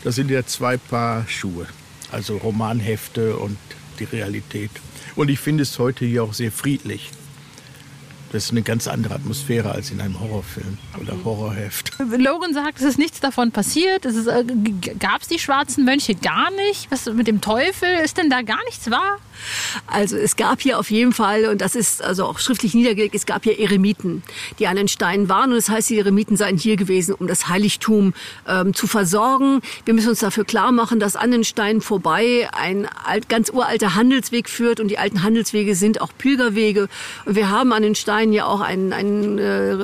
das 0.05 0.17
sind 0.17 0.31
ja 0.31 0.45
zwei 0.45 0.77
Paar 0.77 1.27
Schuhe. 1.27 1.67
Also 2.13 2.37
Romanhefte 2.37 3.37
und 3.39 3.57
die 3.99 4.05
Realität. 4.05 4.71
Und 5.15 5.31
ich 5.31 5.39
finde 5.39 5.63
es 5.63 5.79
heute 5.79 6.05
hier 6.05 6.25
auch 6.25 6.35
sehr 6.35 6.53
friedlich. 6.53 7.11
Das 8.37 8.45
ist 8.45 8.51
eine 8.51 8.61
ganz 8.61 8.87
andere 8.87 9.15
Atmosphäre 9.15 9.71
als 9.71 9.91
in 9.91 9.99
einem 9.99 10.21
Horrorfilm 10.21 10.77
oder 11.01 11.15
Horrorheft. 11.25 11.93
Logan 12.19 12.53
sagt, 12.53 12.77
es 12.77 12.85
ist 12.85 12.99
nichts 12.99 13.19
davon 13.19 13.51
passiert. 13.51 14.05
Es 14.05 14.27
äh, 14.27 14.45
gab 14.99 15.23
es 15.23 15.29
die 15.29 15.39
schwarzen 15.39 15.87
Mönche 15.87 16.15
gar 16.15 16.51
nicht. 16.51 16.91
Was 16.91 17.07
mit 17.07 17.29
dem 17.29 17.41
Teufel? 17.41 17.89
Ist 18.05 18.19
denn 18.19 18.29
da 18.29 18.43
gar 18.43 18.63
nichts 18.67 18.91
wahr? 18.91 19.21
Also 19.87 20.19
es 20.19 20.37
gab 20.37 20.61
hier 20.61 20.79
auf 20.79 20.91
jeden 20.91 21.13
Fall, 21.13 21.47
und 21.47 21.63
das 21.63 21.75
ist 21.75 22.03
also 22.03 22.27
auch 22.27 22.39
schriftlich 22.39 22.75
niedergelegt, 22.75 23.15
es 23.15 23.25
gab 23.25 23.45
hier 23.45 23.59
Eremiten, 23.59 24.23
die 24.59 24.67
an 24.67 24.77
den 24.77 24.89
Steinen 24.89 25.31
waren. 25.31 25.51
Und 25.51 25.57
das 25.57 25.71
heißt, 25.71 25.89
die 25.89 25.99
Eremiten 25.99 26.37
seien 26.37 26.59
hier 26.59 26.77
gewesen, 26.77 27.15
um 27.15 27.27
das 27.29 27.49
Heiligtum 27.49 28.13
ähm, 28.47 28.75
zu 28.75 28.87
versorgen. 28.87 29.63
Wir 29.87 29.95
müssen 29.95 30.11
uns 30.11 30.21
dafür 30.21 30.45
klar 30.45 30.73
machen, 30.73 31.01
dass 31.01 31.17
an 31.17 31.31
den 31.31 31.45
Steinen 31.45 31.81
vorbei 31.81 32.51
ein 32.53 32.87
alt, 33.07 33.31
ganz 33.31 33.49
uralter 33.49 33.95
Handelsweg 33.95 34.51
führt. 34.51 34.79
Und 34.79 34.89
die 34.89 34.99
alten 34.99 35.23
Handelswege 35.23 35.75
sind 35.75 36.03
auch 36.03 36.11
Pilgerwege. 36.19 36.89
Und 37.25 37.35
wir 37.35 37.49
haben 37.49 37.73
an 37.73 37.83
den 37.83 37.95
Steinen 37.95 38.26
ja 38.33 38.47
auch 38.47 38.61
ein, 38.61 38.93
ein 38.93 39.39
äh, 39.39 39.77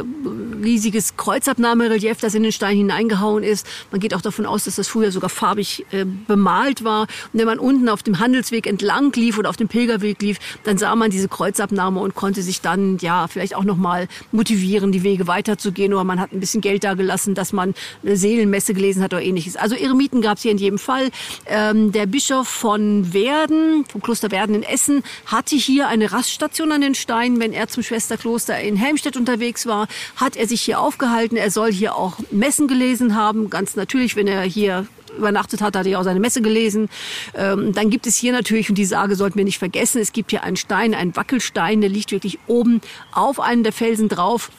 riesiges 0.63 1.17
Kreuzabnahmerelief, 1.17 2.19
das 2.21 2.35
in 2.35 2.43
den 2.43 2.53
Stein 2.53 2.77
hineingehauen 2.77 3.43
ist. 3.43 3.67
Man 3.91 4.01
geht 4.01 4.15
auch 4.15 4.21
davon 4.21 4.47
aus, 4.47 4.65
dass 4.65 4.77
das 4.77 4.89
früher 4.89 5.13
sogar 5.13 5.31
farbig 5.31 5.85
äh, 5.91 6.05
bemalt 6.05 6.85
war. 6.85 7.03
Und 7.03 7.41
wenn 7.41 7.47
man 7.47 7.59
unten 7.59 7.89
auf 7.89 8.03
dem 8.03 8.19
Handelsweg 8.19 8.67
entlang 8.67 9.13
lief 9.13 9.39
oder 9.39 9.51
auf 9.51 9.57
dem 9.57 9.69
Pilgerweg 9.69 10.21
lief, 10.23 10.39
dann 10.65 10.79
sah 10.79 10.95
man 10.95 11.11
diese 11.11 11.29
Kreuzabnahme 11.29 12.01
und 12.01 12.15
konnte 12.15 12.43
sich 12.43 12.61
dann 12.61 12.99
ja 12.99 13.29
vielleicht 13.29 13.55
auch 13.55 13.65
noch 13.65 13.77
mal 13.77 14.09
motivieren, 14.31 14.93
die 14.93 15.03
Wege 15.03 15.27
weiterzugehen 15.27 15.93
oder 15.93 16.05
man 16.05 16.21
hat 16.21 16.33
ein 16.33 16.41
bisschen 16.41 16.61
Geld 16.61 16.85
da 16.85 16.95
gelassen, 16.95 17.35
dass 17.35 17.53
man 17.53 17.75
eine 18.03 18.17
Seelenmesse 18.17 18.75
gelesen 18.75 19.03
hat 19.03 19.13
oder 19.13 19.23
ähnliches. 19.23 19.57
Also 19.57 19.75
Eremiten 19.75 20.23
gab 20.23 20.37
es 20.37 20.43
hier 20.43 20.53
in 20.53 20.59
jedem 20.59 20.79
Fall. 20.79 21.11
Ähm, 21.47 21.93
der 21.93 22.07
Bischof 22.07 22.49
von 22.49 23.13
Werden, 23.13 23.85
vom 23.91 24.03
Kloster 24.03 24.31
Werden 24.31 24.55
in 24.55 24.63
Essen, 24.63 25.03
hatte 25.27 25.57
hier 25.57 25.89
eine 25.89 26.13
Raststation 26.13 26.73
an 26.73 26.81
den 26.81 26.95
Steinen. 26.95 27.41
Wenn 27.41 27.53
er 27.53 27.69
zum 27.69 27.83
Schwesterkloster 27.83 28.59
in 28.61 28.77
Helmstedt 28.77 29.17
unterwegs 29.17 29.67
war, 29.67 29.89
hat 30.17 30.37
er 30.37 30.47
sich 30.53 30.63
hier 30.63 30.81
aufgehalten. 30.81 31.37
Er 31.37 31.51
soll 31.51 31.73
hier 31.73 31.97
auch 31.97 32.19
Messen 32.31 32.69
gelesen 32.69 33.17
haben. 33.17 33.49
Ganz 33.49 33.75
natürlich, 33.75 34.17
wenn 34.17 34.27
er 34.27 34.43
hier 34.43 34.87
übernachtet 35.17 35.63
hat, 35.63 35.77
hat 35.77 35.87
er 35.87 35.99
auch 35.99 36.05
seine 36.05 36.21
Messe 36.21 36.43
gelesen. 36.43 36.89
Ähm, 37.35 37.73
dann 37.73 37.91
gibt 37.91 38.07
es 38.07 38.17
hier 38.17 38.33
natürlich, 38.33 38.69
und 38.69 38.77
die 38.77 38.85
Sage 38.85 39.17
sollten 39.17 39.37
wir 39.37 39.45
nicht 39.45 39.59
vergessen, 39.59 40.01
es 40.01 40.13
gibt 40.13 40.31
hier 40.31 40.43
einen 40.43 40.57
Stein, 40.57 40.95
einen 40.95 41.17
Wackelstein, 41.17 41.81
der 41.81 41.91
liegt 41.91 42.13
wirklich 42.13 42.39
oben 42.47 42.81
auf 43.13 43.41
einem 43.41 43.63
der 43.63 43.73
Felsen 43.73 44.09
drauf. 44.09 44.51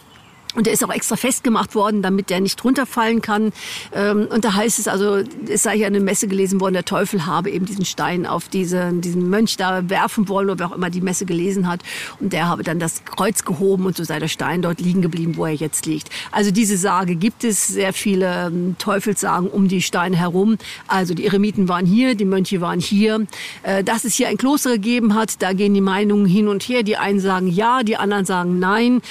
Und 0.56 0.68
der 0.68 0.74
ist 0.74 0.84
auch 0.84 0.94
extra 0.94 1.16
festgemacht 1.16 1.76
worden, 1.76 2.02
damit 2.02 2.30
der 2.30 2.40
nicht 2.40 2.64
runterfallen 2.64 3.22
kann. 3.22 3.52
Ähm, 3.94 4.28
und 4.30 4.46
da 4.46 4.54
heißt 4.54 4.80
es 4.80 4.88
also, 4.88 5.24
es 5.48 5.64
sei 5.64 5.78
hier 5.78 5.88
eine 5.88 6.00
Messe 6.00 6.28
gelesen 6.28 6.62
worden, 6.62 6.74
der 6.74 6.86
Teufel 6.86 7.26
habe 7.26 7.50
eben 7.50 7.66
diesen 7.66 7.86
Stein 7.86 8.26
auf 8.26 8.48
diesen, 8.50 9.02
diesen 9.02 9.30
Mönch 9.30 9.58
da 9.58 9.90
werfen 9.90 10.28
wollen, 10.28 10.50
oder 10.50 10.60
wer 10.60 10.68
auch 10.68 10.76
immer 10.76 10.90
die 10.90 11.02
Messe 11.02 11.26
gelesen 11.26 11.68
hat. 11.68 11.82
Und 12.20 12.34
der 12.34 12.48
habe 12.48 12.64
dann 12.64 12.80
das 12.80 13.04
Kreuz 13.06 13.44
gehoben 13.46 13.86
und 13.86 13.98
so 13.98 14.04
sei 14.04 14.20
der 14.20 14.28
Stein 14.28 14.62
dort 14.62 14.80
liegen 14.80 15.02
geblieben, 15.02 15.38
wo 15.38 15.46
er 15.46 15.54
jetzt 15.54 15.86
liegt. 15.86 16.10
Also 16.32 16.52
diese 16.52 16.78
Sage 16.78 17.16
gibt 17.16 17.44
es, 17.44 17.68
sehr 17.68 17.94
viele 17.94 18.48
ähm, 18.48 18.76
Teufelssagen 18.78 19.50
um 19.50 19.68
die 19.68 19.82
Steine 19.82 20.18
herum. 20.18 20.58
Also 20.88 21.14
die 21.14 21.26
Eremiten 21.26 21.68
waren 21.68 21.86
hier, 21.86 22.16
die 22.16 22.26
Mönche 22.26 22.62
waren 22.62 22.80
hier. 22.80 23.26
Äh, 23.64 23.84
dass 23.84 24.04
es 24.04 24.14
hier 24.16 24.28
ein 24.28 24.38
Kloster 24.38 24.74
gegeben 24.74 25.16
hat, 25.16 25.42
da 25.42 25.54
gehen 25.54 25.74
die 25.74 25.82
Meinungen 25.82 26.26
hin 26.26 26.48
und 26.48 26.64
her. 26.64 26.84
Die 26.84 26.98
einen 26.98 27.20
sagen 27.20 27.48
ja, 27.48 27.84
die 27.84 27.98
anderen 27.98 28.26
sagen 28.26 28.60
nein. 28.60 29.02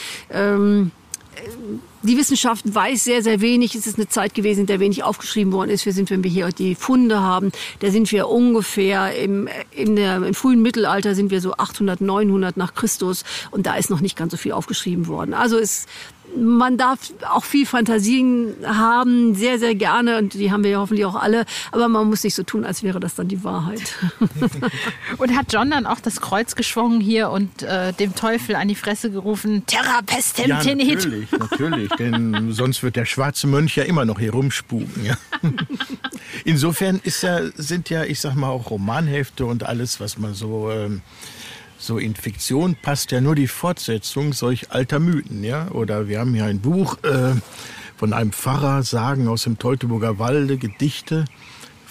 Die 2.03 2.17
Wissenschaft 2.17 2.75
weiß 2.75 3.05
sehr, 3.05 3.23
sehr 3.23 3.41
wenig. 3.41 3.75
Es 3.75 3.87
ist 3.87 3.97
eine 3.97 4.09
Zeit 4.09 4.35
gewesen, 4.35 4.61
in 4.61 4.67
der 4.67 4.81
wenig 4.81 5.05
aufgeschrieben 5.05 5.53
worden 5.53 5.71
ist. 5.71 5.87
Wir 5.87 5.93
sind, 5.93 6.11
wenn 6.11 6.25
wir 6.25 6.31
hier 6.31 6.49
die 6.49 6.75
Funde 6.75 7.21
haben, 7.21 7.53
da 7.81 7.91
sind 7.91 8.11
wir 8.11 8.29
ungefähr 8.29 9.15
im, 9.17 9.49
der, 9.77 10.17
im 10.17 10.35
frühen 10.35 10.63
Mittelalter 10.63 11.15
sind 11.15 11.31
wir 11.31 11.41
so 11.41 11.55
800, 11.55 12.01
900 12.01 12.57
nach 12.57 12.75
Christus 12.75 13.25
und 13.51 13.67
da 13.67 13.77
ist 13.77 13.91
noch 13.91 14.01
nicht 14.01 14.17
ganz 14.17 14.33
so 14.33 14.37
viel 14.37 14.53
aufgeschrieben 14.53 15.07
worden. 15.07 15.35
Also 15.35 15.59
es 15.59 15.87
man 16.37 16.79
darf 16.79 17.13
auch 17.29 17.45
viel 17.45 17.67
Fantasien 17.67 18.55
haben, 18.65 19.35
sehr, 19.35 19.59
sehr 19.59 19.75
gerne. 19.75 20.19
Und 20.19 20.35
die 20.35 20.51
haben 20.51 20.65
wir 20.65 20.71
ja 20.71 20.79
hoffentlich 20.79 21.07
auch 21.07 21.15
alle. 21.15 21.45
Aber 21.71 21.89
man 21.89 22.09
muss 22.09 22.25
nicht 22.25 22.35
so 22.35 22.43
tun, 22.43 22.65
als 22.65 22.83
wäre 22.83 23.01
das 23.01 23.15
dann 23.15 23.29
die 23.29 23.45
Wahrheit. 23.45 23.95
und 25.19 25.37
hat 25.37 25.53
John 25.53 25.71
dann 25.71 25.87
auch 25.87 26.01
das 26.01 26.21
Kreuz 26.21 26.55
geschwungen 26.55 27.01
hier 27.01 27.31
und 27.31 27.63
äh, 27.63 27.93
dem 27.93 28.15
Teufel 28.15 28.57
an 28.57 28.69
die 28.69 28.75
Fresse 28.75 29.11
gerufen, 29.11 29.65
Terra 29.67 30.01
pestem 30.05 30.49
ja, 30.49 30.57
natürlich, 30.57 31.31
natürlich. 31.31 31.89
Denn 31.99 32.53
sonst 32.53 32.83
wird 32.83 32.97
der 32.97 33.05
schwarze 33.05 33.47
Mönch 33.47 33.77
ja 33.77 33.85
immer 33.85 34.05
noch 34.05 34.19
hier 34.19 34.33
rumspuken. 34.33 35.05
Ja. 35.05 35.17
Insofern 36.45 37.01
ist 37.03 37.23
ja, 37.23 37.41
sind 37.55 37.91
ja, 37.91 38.05
ich 38.05 38.21
sag 38.21 38.35
mal, 38.35 38.49
auch 38.49 38.71
Romanhefte 38.71 39.47
und 39.47 39.65
alles, 39.65 40.01
was 40.01 40.19
man 40.19 40.35
so... 40.35 40.71
Ähm, 40.71 41.03
so 41.83 41.99
in 41.99 42.15
Fiktion 42.15 42.77
passt 42.81 43.11
ja 43.11 43.21
nur 43.21 43.35
die 43.35 43.49
Fortsetzung 43.49 44.33
solch 44.33 44.71
alter 44.71 45.01
Mythen, 45.01 45.43
ja. 45.43 45.69
Oder 45.73 46.07
wir 46.07 46.21
haben 46.21 46.33
hier 46.33 46.45
ein 46.45 46.61
Buch 46.61 46.97
äh, 47.03 47.35
von 47.97 48.13
einem 48.13 48.33
Pfarrer, 48.33 48.85
Sagen 48.85 49.27
aus 49.27 49.43
dem 49.45 49.59
Teutoburger 49.59 50.21
Walde, 50.21 50.59
Gedichte 50.59 51.25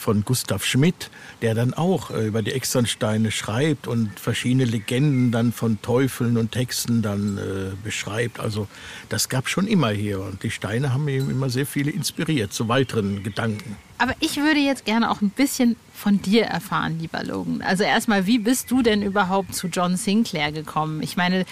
von 0.02 0.26
Gustav 0.26 0.66
Schmidt, 0.66 1.12
der 1.42 1.54
dann 1.54 1.74
auch 1.74 2.10
äh, 2.10 2.28
über 2.28 2.42
die 2.42 2.52
Externsteine 2.52 3.32
schreibt 3.32 3.88
und 3.88 4.20
verschiedene 4.20 4.66
Legenden 4.66 5.32
dann 5.32 5.54
von 5.54 5.82
Teufeln 5.82 6.38
und 6.38 6.52
Texten 6.52 7.02
dann 7.02 7.38
äh, 7.38 7.76
beschreibt. 7.84 8.40
Also 8.40 8.68
das 9.10 9.30
gab 9.30 9.48
schon 9.48 9.68
immer 9.68 9.90
hier 9.90 10.20
und 10.20 10.42
die 10.44 10.50
Steine 10.50 10.94
haben 10.94 11.08
eben 11.08 11.30
immer 11.30 11.50
sehr 11.50 11.66
viele 11.66 11.92
inspiriert 11.92 12.52
zu 12.52 12.68
weiteren 12.68 13.24
Gedanken. 13.24 13.78
Aber 14.00 14.16
ich 14.20 14.38
würde 14.38 14.60
jetzt 14.60 14.86
gerne 14.86 15.12
auch 15.12 15.22
ein 15.22 15.30
bisschen 15.30 15.76
von 15.94 16.20
dir 16.22 16.46
erfahren, 16.46 16.98
lieber 17.00 17.24
Logan. 17.24 17.62
Also 17.62 17.84
erstmal, 17.84 18.26
wie 18.26 18.40
bist 18.40 18.72
du 18.72 18.82
denn 18.82 19.04
überhaupt 19.04 19.54
zu 19.54 19.68
John 19.68 19.96
Sinclair 19.96 20.52
gekommen? 20.52 21.04
Ich 21.04 21.16
meine, 21.16 21.46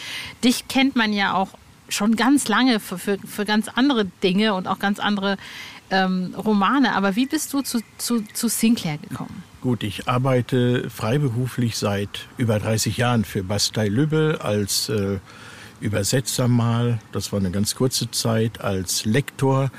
dich 0.44 0.68
kennt 0.68 0.96
man 0.96 1.14
ja 1.14 1.36
auch 1.36 1.50
schon 1.90 2.16
ganz 2.16 2.48
lange 2.48 2.80
für, 2.80 2.98
für, 2.98 3.20
für 3.20 3.46
ganz 3.46 3.68
andere 3.68 4.06
Dinge 4.24 4.56
und 4.56 4.68
auch 4.68 4.80
ganz 4.80 5.00
andere 5.00 5.38
ähm, 5.92 6.34
Romane. 6.36 6.96
Aber 6.96 7.16
wie 7.16 7.26
bist 7.26 7.54
du 7.54 7.62
zu, 7.62 7.80
zu, 7.98 8.24
zu 8.34 8.48
Sinclair 8.48 8.98
gekommen? 8.98 9.44
Gut, 9.62 9.84
ich 9.84 10.08
arbeite 10.08 10.90
freiberuflich 10.90 11.78
seit 11.78 12.28
über 12.38 12.60
30 12.60 12.98
Jahren 12.98 13.26
für 13.26 13.44
Bastei 13.44 13.90
Lübbe 13.90 14.40
als 14.42 14.88
äh, 14.90 15.20
Übersetzer 15.82 16.48
mal. 16.48 17.00
Das 17.12 17.32
war 17.34 17.40
eine 17.40 17.52
ganz 17.52 17.76
kurze 17.76 18.10
Zeit 18.12 18.62
als 18.62 19.06
Lektor, 19.06 19.72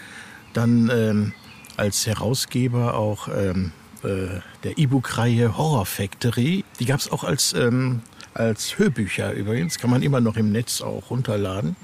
dann 0.53 0.91
ähm, 0.93 1.33
als 1.77 2.07
Herausgeber 2.07 2.95
auch 2.95 3.29
ähm, 3.29 3.73
äh, 4.03 4.41
der 4.65 4.77
E-Book-Reihe 4.77 5.57
Horror 5.57 5.87
Factory. 5.87 6.65
Die 6.79 6.85
gab 6.85 7.01
es 7.01 7.11
auch 7.11 7.25
als 7.25 7.55
ähm, 7.55 8.03
als 8.35 8.79
Hörbücher 8.79 9.33
übrigens, 9.33 9.79
kann 9.79 9.91
man 9.91 10.03
immer 10.03 10.21
noch 10.21 10.37
im 10.37 10.53
Netz 10.53 10.81
auch 10.81 11.11
runterladen. 11.11 11.77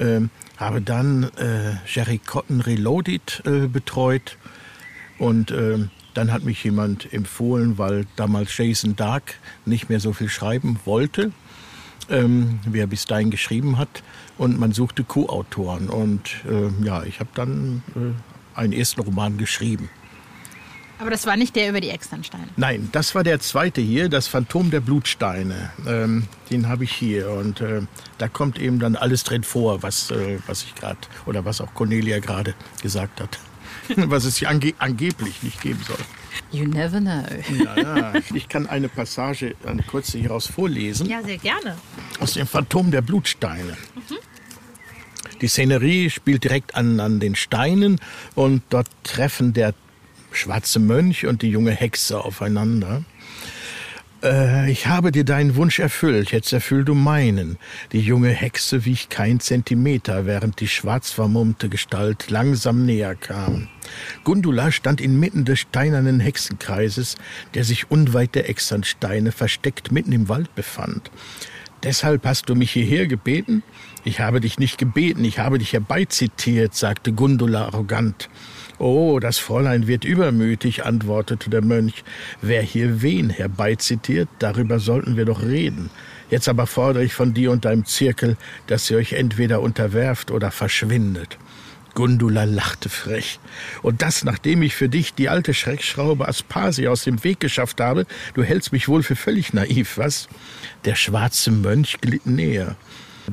Ähm, 0.00 0.30
habe 0.56 0.80
dann 0.82 1.24
äh, 1.36 1.76
Jerry 1.86 2.18
Cotton 2.18 2.60
Reloaded 2.60 3.42
äh, 3.46 3.66
betreut 3.68 4.36
und 5.18 5.50
äh, 5.50 5.78
dann 6.14 6.32
hat 6.32 6.42
mich 6.44 6.64
jemand 6.64 7.12
empfohlen, 7.12 7.78
weil 7.78 8.06
damals 8.16 8.56
Jason 8.56 8.96
Dark 8.96 9.34
nicht 9.64 9.88
mehr 9.88 10.00
so 10.00 10.12
viel 10.12 10.28
schreiben 10.28 10.80
wollte, 10.84 11.32
ähm, 12.08 12.60
wie 12.66 12.80
er 12.80 12.86
bis 12.86 13.04
dahin 13.04 13.30
geschrieben 13.30 13.78
hat. 13.78 14.02
Und 14.38 14.58
man 14.58 14.72
suchte 14.72 15.04
Co-Autoren. 15.04 15.88
Und 15.88 16.44
äh, 16.48 16.84
ja, 16.84 17.04
ich 17.04 17.20
habe 17.20 17.30
dann 17.34 17.82
äh, 17.94 18.58
einen 18.58 18.72
ersten 18.72 19.02
Roman 19.02 19.38
geschrieben. 19.38 19.88
Aber 21.00 21.10
das 21.10 21.24
war 21.24 21.36
nicht 21.36 21.56
der 21.56 21.70
über 21.70 21.80
die 21.80 21.88
Externsteine? 21.88 22.48
Nein, 22.56 22.90
das 22.92 23.14
war 23.14 23.24
der 23.24 23.40
zweite 23.40 23.80
hier, 23.80 24.10
das 24.10 24.28
Phantom 24.28 24.70
der 24.70 24.80
Blutsteine. 24.80 25.70
Ähm, 25.86 26.28
den 26.50 26.68
habe 26.68 26.84
ich 26.84 26.92
hier 26.92 27.30
und 27.30 27.62
äh, 27.62 27.80
da 28.18 28.28
kommt 28.28 28.58
eben 28.58 28.78
dann 28.78 28.96
alles 28.96 29.24
drin 29.24 29.42
vor, 29.42 29.82
was, 29.82 30.10
äh, 30.10 30.38
was 30.46 30.62
ich 30.62 30.74
gerade 30.74 30.98
oder 31.24 31.46
was 31.46 31.62
auch 31.62 31.72
Cornelia 31.72 32.18
gerade 32.18 32.54
gesagt 32.82 33.20
hat. 33.20 33.38
was 33.96 34.24
es 34.24 34.36
hier 34.36 34.50
ange 34.50 34.74
angeblich 34.78 35.42
nicht 35.42 35.60
geben 35.62 35.80
soll. 35.86 35.96
You 36.52 36.66
never 36.66 37.00
know. 37.00 37.24
ja, 37.64 37.76
ja. 37.76 38.12
Ich 38.34 38.48
kann 38.48 38.66
eine 38.66 38.88
Passage, 38.88 39.54
eine 39.66 39.82
kurze 39.82 40.18
hieraus 40.18 40.46
vorlesen. 40.46 41.08
Ja, 41.08 41.22
sehr 41.22 41.38
gerne. 41.38 41.76
Aus 42.20 42.34
dem 42.34 42.46
Phantom 42.46 42.90
der 42.90 43.00
Blutsteine. 43.00 43.76
Mhm. 43.94 44.16
Die 45.40 45.48
Szenerie 45.48 46.10
spielt 46.10 46.44
direkt 46.44 46.74
an, 46.74 47.00
an 47.00 47.20
den 47.20 47.34
Steinen 47.34 47.98
und 48.34 48.62
dort 48.68 48.88
treffen 49.02 49.54
der 49.54 49.74
schwarze 50.32 50.78
Mönch 50.78 51.26
und 51.26 51.42
die 51.42 51.50
junge 51.50 51.72
Hexe 51.72 52.22
aufeinander. 52.24 53.02
Äh, 54.22 54.70
ich 54.70 54.86
habe 54.86 55.12
dir 55.12 55.24
deinen 55.24 55.56
Wunsch 55.56 55.78
erfüllt, 55.78 56.32
jetzt 56.32 56.52
erfüll 56.52 56.84
du 56.84 56.94
meinen. 56.94 57.58
Die 57.92 58.00
junge 58.00 58.30
Hexe 58.30 58.84
wich 58.84 59.08
kein 59.08 59.40
Zentimeter, 59.40 60.26
während 60.26 60.60
die 60.60 60.68
schwarz 60.68 61.10
vermummte 61.10 61.68
Gestalt 61.68 62.30
langsam 62.30 62.84
näher 62.84 63.14
kam. 63.14 63.68
Gundula 64.24 64.70
stand 64.70 65.00
inmitten 65.00 65.44
des 65.44 65.60
steinernen 65.60 66.20
Hexenkreises, 66.20 67.16
der 67.54 67.64
sich 67.64 67.90
unweit 67.90 68.34
der 68.34 68.48
Externsteine 68.48 69.32
versteckt 69.32 69.90
mitten 69.90 70.12
im 70.12 70.28
Wald 70.28 70.54
befand. 70.54 71.10
Deshalb 71.82 72.26
hast 72.26 72.50
du 72.50 72.54
mich 72.54 72.72
hierher 72.72 73.06
gebeten? 73.06 73.62
Ich 74.04 74.20
habe 74.20 74.40
dich 74.40 74.58
nicht 74.58 74.76
gebeten, 74.76 75.24
ich 75.24 75.38
habe 75.38 75.58
dich 75.58 75.72
herbeizitiert, 75.72 76.74
sagte 76.74 77.12
Gundula 77.12 77.64
arrogant. 77.66 78.28
Oh, 78.80 79.20
das 79.20 79.36
Fräulein 79.36 79.86
wird 79.88 80.06
übermütig, 80.06 80.86
antwortete 80.86 81.50
der 81.50 81.60
Mönch. 81.60 82.02
Wer 82.40 82.62
hier 82.62 83.02
wen 83.02 83.28
herbeizitiert, 83.28 84.30
darüber 84.38 84.78
sollten 84.78 85.18
wir 85.18 85.26
doch 85.26 85.42
reden. 85.42 85.90
Jetzt 86.30 86.48
aber 86.48 86.66
fordere 86.66 87.04
ich 87.04 87.12
von 87.12 87.34
dir 87.34 87.50
und 87.50 87.66
deinem 87.66 87.84
Zirkel, 87.84 88.38
dass 88.68 88.90
ihr 88.90 88.96
euch 88.96 89.12
entweder 89.12 89.60
unterwerft 89.60 90.30
oder 90.30 90.50
verschwindet. 90.50 91.36
Gundula 91.92 92.44
lachte 92.44 92.88
frech. 92.88 93.38
Und 93.82 94.00
das, 94.00 94.24
nachdem 94.24 94.62
ich 94.62 94.74
für 94.74 94.88
dich 94.88 95.12
die 95.12 95.28
alte 95.28 95.52
Schreckschraube 95.52 96.26
Aspasia 96.26 96.88
aus 96.88 97.04
dem 97.04 97.22
Weg 97.22 97.38
geschafft 97.38 97.82
habe? 97.82 98.06
Du 98.32 98.42
hältst 98.42 98.72
mich 98.72 98.88
wohl 98.88 99.02
für 99.02 99.16
völlig 99.16 99.52
naiv, 99.52 99.98
was? 99.98 100.26
Der 100.86 100.94
schwarze 100.94 101.50
Mönch 101.50 101.98
glitt 102.00 102.24
näher. 102.24 102.76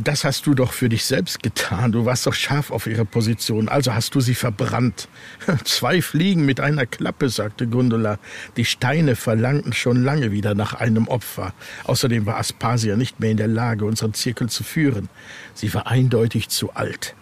Das 0.03 0.23
hast 0.23 0.45
du 0.45 0.53
doch 0.53 0.73
für 0.73 0.89
dich 0.89 1.05
selbst 1.05 1.41
getan. 1.41 1.91
Du 1.91 2.05
warst 2.05 2.27
doch 2.27 2.33
scharf 2.33 2.69
auf 2.69 2.85
ihre 2.85 3.05
Position. 3.05 3.67
Also 3.67 3.95
hast 3.95 4.13
du 4.13 4.19
sie 4.19 4.35
verbrannt. 4.35 5.07
Zwei 5.63 6.03
Fliegen 6.03 6.45
mit 6.45 6.59
einer 6.59 6.85
Klappe, 6.85 7.29
sagte 7.29 7.65
Gundula. 7.65 8.19
Die 8.57 8.65
Steine 8.65 9.15
verlangten 9.15 9.73
schon 9.73 10.03
lange 10.03 10.31
wieder 10.31 10.53
nach 10.53 10.75
einem 10.75 11.07
Opfer. 11.07 11.53
Außerdem 11.85 12.27
war 12.27 12.37
Aspasia 12.37 12.95
nicht 12.95 13.19
mehr 13.19 13.31
in 13.31 13.37
der 13.37 13.47
Lage, 13.47 13.85
unseren 13.85 14.13
Zirkel 14.13 14.49
zu 14.49 14.63
führen. 14.63 15.09
Sie 15.55 15.73
war 15.73 15.87
eindeutig 15.87 16.49
zu 16.49 16.73
alt. 16.73 17.15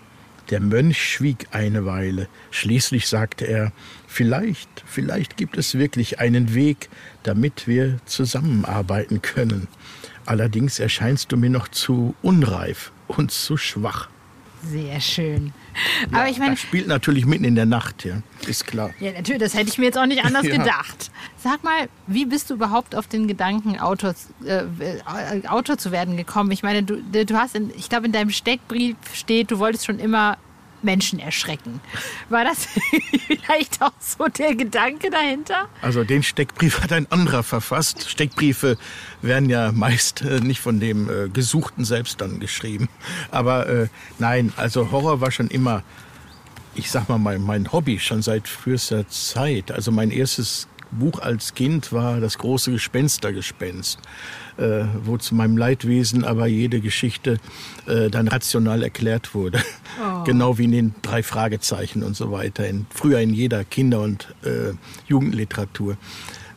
Der 0.50 0.60
Mönch 0.60 1.02
schwieg 1.02 1.48
eine 1.52 1.86
Weile. 1.86 2.28
Schließlich 2.52 3.08
sagte 3.08 3.46
er, 3.46 3.72
vielleicht, 4.06 4.84
vielleicht 4.86 5.38
gibt 5.38 5.58
es 5.58 5.78
wirklich 5.78 6.20
einen 6.20 6.54
Weg, 6.54 6.90
damit 7.24 7.68
wir 7.68 7.98
zusammenarbeiten 8.06 9.22
können. 9.22 9.68
Allerdings 10.26 10.80
erscheinst 10.80 11.32
du 11.32 11.38
mir 11.38 11.50
noch 11.50 11.68
zu 11.68 12.16
unreif 12.22 12.92
und 13.08 13.32
zu 13.32 13.58
schwach. 13.58 14.10
Sehr 14.72 15.00
schön. 15.00 15.54
Ja, 16.12 16.20
Aber 16.20 16.30
ich 16.30 16.40
meine, 16.40 16.52
das 16.52 16.62
spielt 16.62 16.88
natürlich 16.88 17.26
mitten 17.26 17.44
in 17.44 17.56
der 17.56 17.66
Nacht, 17.66 18.04
ja, 18.06 18.22
ist 18.48 18.66
klar. 18.66 18.92
Ja, 19.00 19.12
natürlich, 19.12 19.42
das 19.42 19.54
hätte 19.54 19.70
ich 19.70 19.78
mir 19.78 19.86
jetzt 19.86 19.98
auch 19.98 20.06
nicht 20.06 20.24
anders 20.26 20.46
ja. 20.46 20.58
gedacht. 20.58 21.12
Sag 21.38 21.64
mal, 21.64 21.88
wie 22.08 22.26
bist 22.26 22.50
du 22.50 22.56
überhaupt 22.56 22.96
auf 22.96 23.08
den 23.08 23.28
Gedanken, 23.28 23.80
Autor, 23.80 24.16
äh, 24.46 24.64
äh, 24.80 25.48
Autor 25.48 25.78
zu 25.78 25.92
werden 25.92 26.18
gekommen? 26.18 26.52
Ich 26.52 26.64
meine, 26.64 26.84
du, 26.84 27.02
du 27.02 27.36
hast, 27.36 27.56
in, 27.56 27.72
ich 27.78 27.90
glaube, 27.90 28.08
in 28.08 28.12
deinem 28.12 28.32
Steckbrief 28.32 28.96
steht, 29.14 29.52
du 29.52 29.60
wolltest 29.60 29.86
schon 29.86 30.00
immer 30.00 30.38
Menschen 30.86 31.20
erschrecken. 31.20 31.82
War 32.30 32.46
das 32.46 32.68
vielleicht 33.28 33.82
auch 33.82 33.92
so 34.00 34.28
der 34.28 34.56
Gedanke 34.56 35.10
dahinter? 35.10 35.68
Also 35.82 36.04
den 36.04 36.24
Steckbrief 36.24 36.82
hat 36.82 36.94
ein 36.94 37.12
anderer 37.12 37.44
verfasst. 37.44 38.10
Steckbriefe 38.10 38.78
werden 39.22 39.50
ja 39.50 39.72
meist 39.74 40.22
äh, 40.22 40.40
nicht 40.40 40.62
von 40.62 40.80
dem 40.80 41.10
äh, 41.10 41.28
Gesuchten 41.30 41.84
selbst 41.84 42.22
dann 42.22 42.40
geschrieben. 42.40 42.88
Aber 43.32 43.68
äh, 43.68 43.88
nein, 44.20 44.54
also 44.56 44.92
Horror 44.92 45.20
war 45.20 45.32
schon 45.32 45.50
immer, 45.50 45.84
ich 46.76 46.90
sag 46.90 47.10
mal, 47.10 47.18
mein, 47.18 47.42
mein 47.42 47.72
Hobby 47.72 48.00
schon 48.00 48.22
seit 48.22 48.48
frühester 48.48 49.08
Zeit. 49.10 49.72
Also 49.72 49.92
mein 49.92 50.12
erstes 50.12 50.68
Buch 50.92 51.20
als 51.20 51.54
Kind 51.54 51.92
war 51.92 52.20
das 52.20 52.38
große 52.38 52.72
Gespenstergespenst, 52.72 54.00
äh, 54.58 54.86
wo 55.04 55.18
zu 55.18 55.36
meinem 55.36 55.58
Leidwesen 55.58 56.24
aber 56.24 56.48
jede 56.48 56.80
Geschichte 56.82 57.38
äh, 57.88 58.10
dann 58.10 58.28
rational 58.28 58.84
erklärt 58.84 59.34
wurde. 59.34 59.60
Oh. 60.02 60.24
Genau 60.26 60.58
wie 60.58 60.64
in 60.64 60.72
den 60.72 60.96
drei 61.04 61.22
Fragezeichen 61.22 62.02
und 62.02 62.16
so 62.16 62.32
weiter. 62.32 62.68
In, 62.68 62.88
früher 62.90 63.20
in 63.20 63.34
jeder 63.34 63.64
Kinder- 63.64 64.02
und 64.02 64.34
äh, 64.44 64.74
Jugendliteratur. 65.08 65.98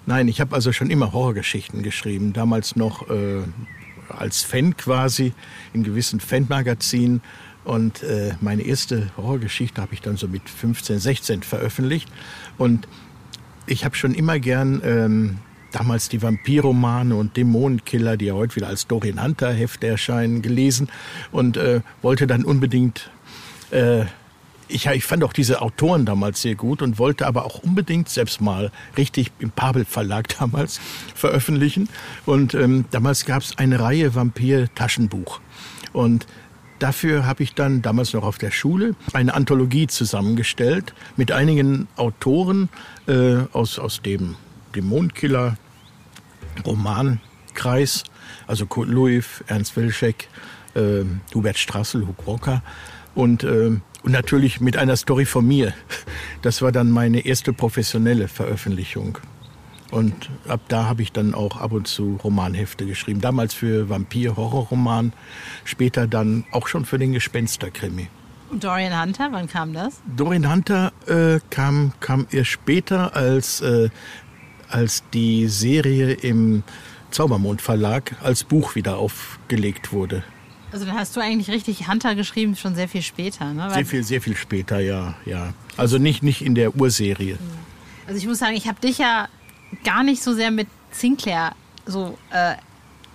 Nein, 0.07 0.26
ich 0.28 0.40
habe 0.40 0.55
also 0.55 0.73
schon 0.73 0.90
immer 0.90 1.12
Horrorgeschichten 1.12 1.83
geschrieben. 1.83 2.33
Damals 2.33 2.76
noch 2.76 3.11
äh, 3.11 3.43
als 4.09 4.43
Fan 4.43 4.76
quasi 4.76 5.35
in 5.75 5.85
gewissen 5.85 6.19
Fanmagazinen. 6.19 7.21
Und 7.64 8.02
äh, 8.02 8.35
meine 8.40 8.62
erste 8.62 9.11
Horrorgeschichte 9.19 9.83
habe 9.83 9.93
ich 9.93 10.00
dann 10.00 10.17
so 10.17 10.26
mit 10.26 10.49
15, 10.49 10.99
16 10.99 11.43
veröffentlicht. 11.43 12.09
Und 12.57 12.88
ich 13.67 13.85
habe 13.85 13.95
schon 13.95 14.14
immer 14.14 14.38
gern 14.38 14.81
ähm, 14.83 15.38
damals 15.78 16.08
die 16.08 16.20
Vampirromane 16.20 17.14
und 17.14 17.37
Dämonenkiller, 17.37 18.16
die 18.16 18.26
ja 18.26 18.35
heute 18.35 18.56
wieder 18.56 18.68
als 18.68 18.87
Dorian 18.87 19.23
Hunter 19.23 19.52
Hefte 19.52 19.87
erscheinen, 19.87 20.42
gelesen 20.42 20.88
und 21.30 21.56
äh, 21.56 21.80
wollte 22.02 22.26
dann 22.26 22.44
unbedingt 22.44 23.11
äh, 23.70 24.04
ich, 24.70 24.87
ich 24.87 25.04
fand 25.04 25.25
auch 25.25 25.32
diese 25.32 25.62
Autoren 25.62 26.04
damals 26.04 26.42
sehr 26.42 26.54
gut 26.54 26.82
und 26.82 26.99
wollte 26.99 27.26
aber 27.26 27.47
auch 27.47 27.61
unbedingt 27.61 28.08
selbst 28.08 28.40
mal 28.40 28.70
richtig 28.99 29.32
im 29.38 29.50
Pabel 29.50 29.85
Verlag 29.85 30.28
damals 30.38 30.78
veröffentlichen. 31.14 31.88
Und 32.26 32.52
ähm, 32.52 32.85
damals 32.90 33.25
gab 33.25 33.42
es 33.42 33.56
eine 33.56 33.80
Reihe 33.80 34.14
Vampir-Taschenbuch. 34.14 35.40
Und 35.92 36.26
Dafür 36.78 37.26
habe 37.26 37.42
ich 37.42 37.54
dann 37.54 37.82
damals 37.82 38.12
noch 38.12 38.23
auf 38.23 38.38
der 38.38 38.52
Schule 38.52 38.94
eine 39.12 39.35
Anthologie 39.35 39.88
zusammengestellt 39.88 40.94
mit 41.16 41.32
einigen 41.32 41.88
Autoren 41.97 42.68
äh, 43.08 43.38
aus, 43.52 43.80
aus 43.80 44.00
dem 44.00 44.37
Dämonenkiller 44.76 45.56
Romankreis, 46.65 48.05
also 48.47 48.67
Kurt 48.67 48.88
Louis, 48.88 49.25
Ernst 49.47 49.77
Wilczek, 49.77 50.29
äh, 50.75 51.05
Hubert 51.35 51.59
Strassel, 51.59 52.07
Hug 52.07 52.27
Walker 52.27 52.62
und, 53.15 53.43
äh, 53.45 53.79
und 54.03 54.12
natürlich 54.12 54.61
mit 54.61 54.77
einer 54.77 54.97
Story 54.97 55.25
von 55.25 55.47
mir. 55.47 55.73
Das 56.43 56.62
war 56.62 56.71
dann 56.71 56.91
meine 56.93 57.27
erste 57.27 57.53
professionelle 57.53 58.29
Veröffentlichung. 58.29 59.19
Und 59.91 60.31
ab 60.47 60.61
da 60.69 60.85
habe 60.85 61.03
ich 61.03 61.12
dann 61.12 61.35
auch 61.35 61.57
ab 61.57 61.73
und 61.73 61.88
zu 61.88 62.19
Romanhefte 62.23 62.87
geschrieben. 62.87 63.21
Damals 63.21 63.55
für 63.55 63.88
Vampir-Horrorroman, 63.88 65.12
später 65.65 66.07
dann 66.07 66.45
auch 66.53 66.69
schon 66.69 66.85
für 66.85 66.99
den 66.99 67.12
Gespensterkrimi. 67.12 68.09
Und 68.50 68.65
Dorian 68.65 69.03
Hunter, 69.03 69.29
wann 69.33 69.47
kam 69.49 69.73
das? 69.73 70.00
Dorian 70.17 70.50
Hunter 70.50 70.93
äh, 71.07 71.41
kam, 71.50 71.93
kam 72.00 72.27
erst 72.31 72.50
später, 72.50 73.15
als, 73.17 73.61
äh, 73.61 73.91
als 74.70 75.02
die 75.12 75.48
Serie 75.48 76.12
im 76.12 76.62
Zaubermond 77.10 77.62
Verlag 77.62 78.16
als 78.22 78.44
Buch 78.44 78.75
wieder 78.75 78.98
aufgelegt 78.98 79.92
wurde. 79.92 80.22
Also 80.70 80.84
dann 80.84 80.94
hast 80.94 81.16
du 81.16 81.20
eigentlich 81.20 81.48
richtig 81.50 81.88
Hunter 81.88 82.14
geschrieben, 82.14 82.54
schon 82.54 82.75
sehr 82.75 82.88
viel 82.88 83.00
später, 83.00 83.52
ne? 83.54 83.70
Sehr 83.70 83.87
viel, 83.87 84.04
sehr 84.04 84.20
viel 84.20 84.37
später, 84.37 84.80
ja, 84.80 85.14
ja. 85.25 85.54
Also 85.78 85.96
nicht, 85.96 86.22
nicht 86.22 86.42
in 86.42 86.54
der 86.54 86.76
Urserie. 86.76 87.38
Also 88.06 88.18
ich 88.18 88.26
muss 88.26 88.38
sagen, 88.38 88.54
ich 88.54 88.68
habe 88.68 88.78
dich 88.80 88.98
ja 88.98 89.28
gar 89.84 90.02
nicht 90.02 90.22
so 90.22 90.34
sehr 90.34 90.50
mit 90.50 90.68
Sinclair 90.90 91.54
so 91.87 92.18
äh, 92.30 92.54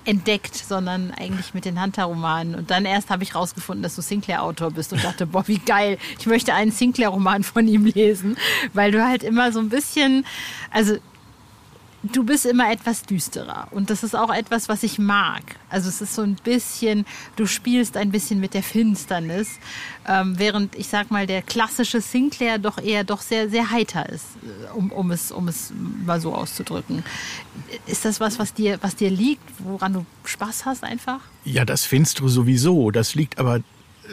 entdeckt, 0.06 0.56
sondern 0.56 1.12
eigentlich 1.12 1.54
mit 1.54 1.66
den 1.66 1.82
Hunter-Romanen. 1.82 2.56
Und 2.56 2.72
dann 2.72 2.86
erst 2.86 3.10
habe 3.10 3.24
ich 3.24 3.36
rausgefunden, 3.36 3.84
dass 3.84 3.96
du 3.96 4.02
Sinclair-Autor 4.02 4.72
bist 4.72 4.92
und 4.92 5.04
dachte, 5.04 5.28
boah, 5.28 5.48
wie 5.48 5.60
geil, 5.60 5.98
ich 6.20 6.26
möchte 6.26 6.54
einen 6.54 6.72
Sinclair-Roman 6.72 7.44
von 7.44 7.68
ihm 7.68 7.86
lesen, 7.86 8.38
weil 8.74 8.92
du 8.92 9.06
halt 9.06 9.24
immer 9.24 9.52
so 9.52 9.60
ein 9.60 9.70
bisschen, 9.70 10.26
also 10.72 10.98
du 12.04 12.24
bist 12.24 12.46
immer 12.46 12.72
etwas 12.72 13.04
düsterer. 13.04 13.68
Und 13.72 13.90
das 13.90 14.04
ist 14.04 14.16
auch 14.16 14.34
etwas, 14.34 14.68
was 14.68 14.84
ich 14.84 15.00
mag. 15.00 15.42
Also 15.70 15.90
es 15.90 16.02
ist 16.02 16.16
so 16.16 16.22
ein 16.22 16.36
bisschen, 16.36 17.06
du 17.36 17.46
spielst 17.46 17.96
ein 17.98 18.12
bisschen 18.12 18.40
mit 18.40 18.54
der 18.54 18.64
Finsternis, 18.64 19.60
ähm, 20.08 20.38
während 20.38 20.76
ich 20.76 20.88
sag 20.88 21.12
mal, 21.12 21.26
der 21.26 21.42
klassische 21.42 22.02
Sinclair 22.02 22.60
doch 22.60 22.78
eher 22.78 23.04
doch 23.04 23.22
sehr, 23.22 23.50
sehr 23.50 23.72
heiter 23.72 24.10
ist, 24.10 24.26
äh, 24.44 24.74
um, 24.74 24.92
um, 24.92 25.12
es, 25.12 25.32
um 25.32 25.48
es 25.48 25.72
mal 26.06 26.20
so 26.20 26.34
auszudrücken. 26.34 27.04
Ist 27.88 28.06
das 28.06 28.20
was, 28.20 28.38
was 28.38 28.54
dir, 28.54 28.78
was 28.82 28.96
dir 28.96 29.10
liegt, 29.10 29.44
woran 29.60 29.94
du 29.94 30.06
Spaß 30.26 30.66
hast 30.66 30.84
einfach? 30.84 31.22
Ja, 31.46 31.66
das 31.66 31.86
Finstere 31.86 32.30
sowieso. 32.30 32.92
Das 32.92 33.16
liegt 33.16 33.40
aber 33.40 33.62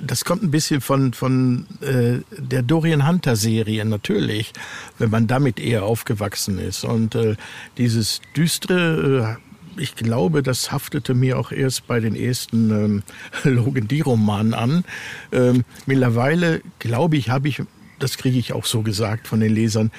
das 0.03 0.25
kommt 0.25 0.43
ein 0.43 0.51
bisschen 0.51 0.81
von, 0.81 1.13
von 1.13 1.67
äh, 1.81 2.21
der 2.39 2.63
Dorian 2.63 3.07
Hunter 3.07 3.37
Serie 3.37 3.85
natürlich, 3.85 4.53
wenn 4.99 5.11
man 5.11 5.27
damit 5.27 5.59
eher 5.61 5.85
aufgewachsen 5.85 6.59
ist. 6.59 6.85
Und 6.85 7.15
äh, 7.15 7.37
dieses 7.77 8.21
düstere, 8.37 9.39
äh, 9.77 9.81
ich 9.81 9.95
glaube, 9.97 10.43
das 10.43 10.73
haftete 10.73 11.15
mir 11.15 11.39
auch 11.39 11.53
erst 11.53 11.87
bei 11.87 12.01
den 12.01 12.15
ersten 12.15 12.71
ähm, 12.71 13.03
Logan 13.45 13.89
D 13.89 14.01
Romanen 14.03 14.55
an. 14.55 14.85
Ähm, 15.33 15.65
mittlerweile 15.87 16.63
glaube 16.79 17.17
ich, 17.17 17.31
habe 17.31 17.49
ich, 17.49 17.63
das 17.99 18.17
kriege 18.17 18.39
ich 18.39 18.53
auch 18.53 18.67
so 18.67 18.83
gesagt 18.83 19.27
von 19.27 19.41
den 19.41 19.55
Lesern, 19.55 19.91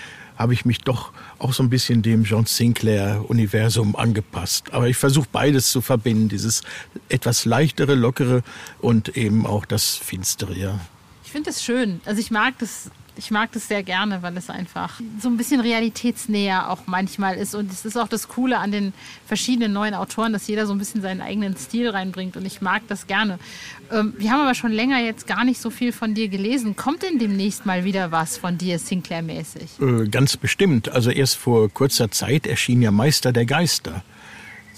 habe 0.41 0.54
ich 0.54 0.65
mich 0.65 0.80
doch 0.80 1.12
auch 1.39 1.54
so 1.54 1.63
ein 1.63 1.69
bisschen 1.69 2.01
dem 2.01 2.23
John 2.23 2.45
Sinclair-Universum 2.45 3.95
angepasst. 3.95 4.73
Aber 4.73 4.88
ich 4.88 4.97
versuche 4.97 5.27
beides 5.32 5.71
zu 5.71 5.82
verbinden, 5.82 6.30
dieses 6.30 6.63
etwas 7.10 7.45
leichtere, 7.45 7.95
lockere 7.95 8.43
und 8.80 9.15
eben 9.15 9.45
auch 9.45 9.65
das 9.65 9.95
Finstere, 9.95 10.58
ja. 10.58 10.80
Ich 11.23 11.32
finde 11.32 11.51
es 11.51 11.63
schön. 11.63 12.01
Also 12.06 12.19
ich 12.19 12.32
mag 12.32 12.58
das 12.60 12.91
ich 13.21 13.29
mag 13.29 13.51
das 13.51 13.67
sehr 13.67 13.84
gerne, 13.84 14.23
weil 14.23 14.36
es 14.36 14.49
einfach 14.49 14.99
so 15.21 15.29
ein 15.29 15.38
bisschen 15.38 15.62
realitätsnäher 15.62 16.71
auch 16.71 16.88
manchmal 16.88 17.36
ist. 17.36 17.53
Und 17.53 17.71
es 17.71 17.86
ist 17.86 17.95
auch 17.95 18.07
das 18.07 18.27
Coole 18.27 18.57
an 18.57 18.71
den 18.71 18.93
verschiedenen 19.27 19.73
neuen 19.73 19.93
Autoren, 19.93 20.34
dass 20.34 20.47
jeder 20.47 20.65
so 20.65 20.73
ein 20.73 20.79
bisschen 20.79 21.03
seinen 21.03 21.21
eigenen 21.21 21.55
Stil 21.55 21.88
reinbringt. 21.89 22.36
Und 22.36 22.47
ich 22.47 22.62
mag 22.62 22.81
das 22.88 23.05
gerne. 23.05 23.38
Ähm, 23.91 24.15
wir 24.17 24.31
haben 24.31 24.41
aber 24.41 24.55
schon 24.55 24.71
länger 24.71 24.99
jetzt 24.99 25.27
gar 25.27 25.43
nicht 25.43 25.62
so 25.62 25.69
viel 25.69 25.91
von 25.91 26.15
dir 26.15 26.29
gelesen. 26.29 26.75
Kommt 26.75 27.03
denn 27.03 27.19
demnächst 27.19 27.67
mal 27.67 27.84
wieder 27.84 28.12
was 28.12 28.38
von 28.38 28.57
dir, 28.57 28.79
Sinclair-mäßig? 28.79 29.79
Äh, 29.79 30.07
ganz 30.07 30.36
bestimmt. 30.36 30.89
Also 30.89 31.12
erst 31.12 31.36
vor 31.36 31.69
kurzer 31.69 32.10
Zeit 32.10 32.47
erschien 32.47 32.81
ja 32.81 32.89
Meister 32.89 33.31
der 33.31 33.45
Geister. 33.45 34.03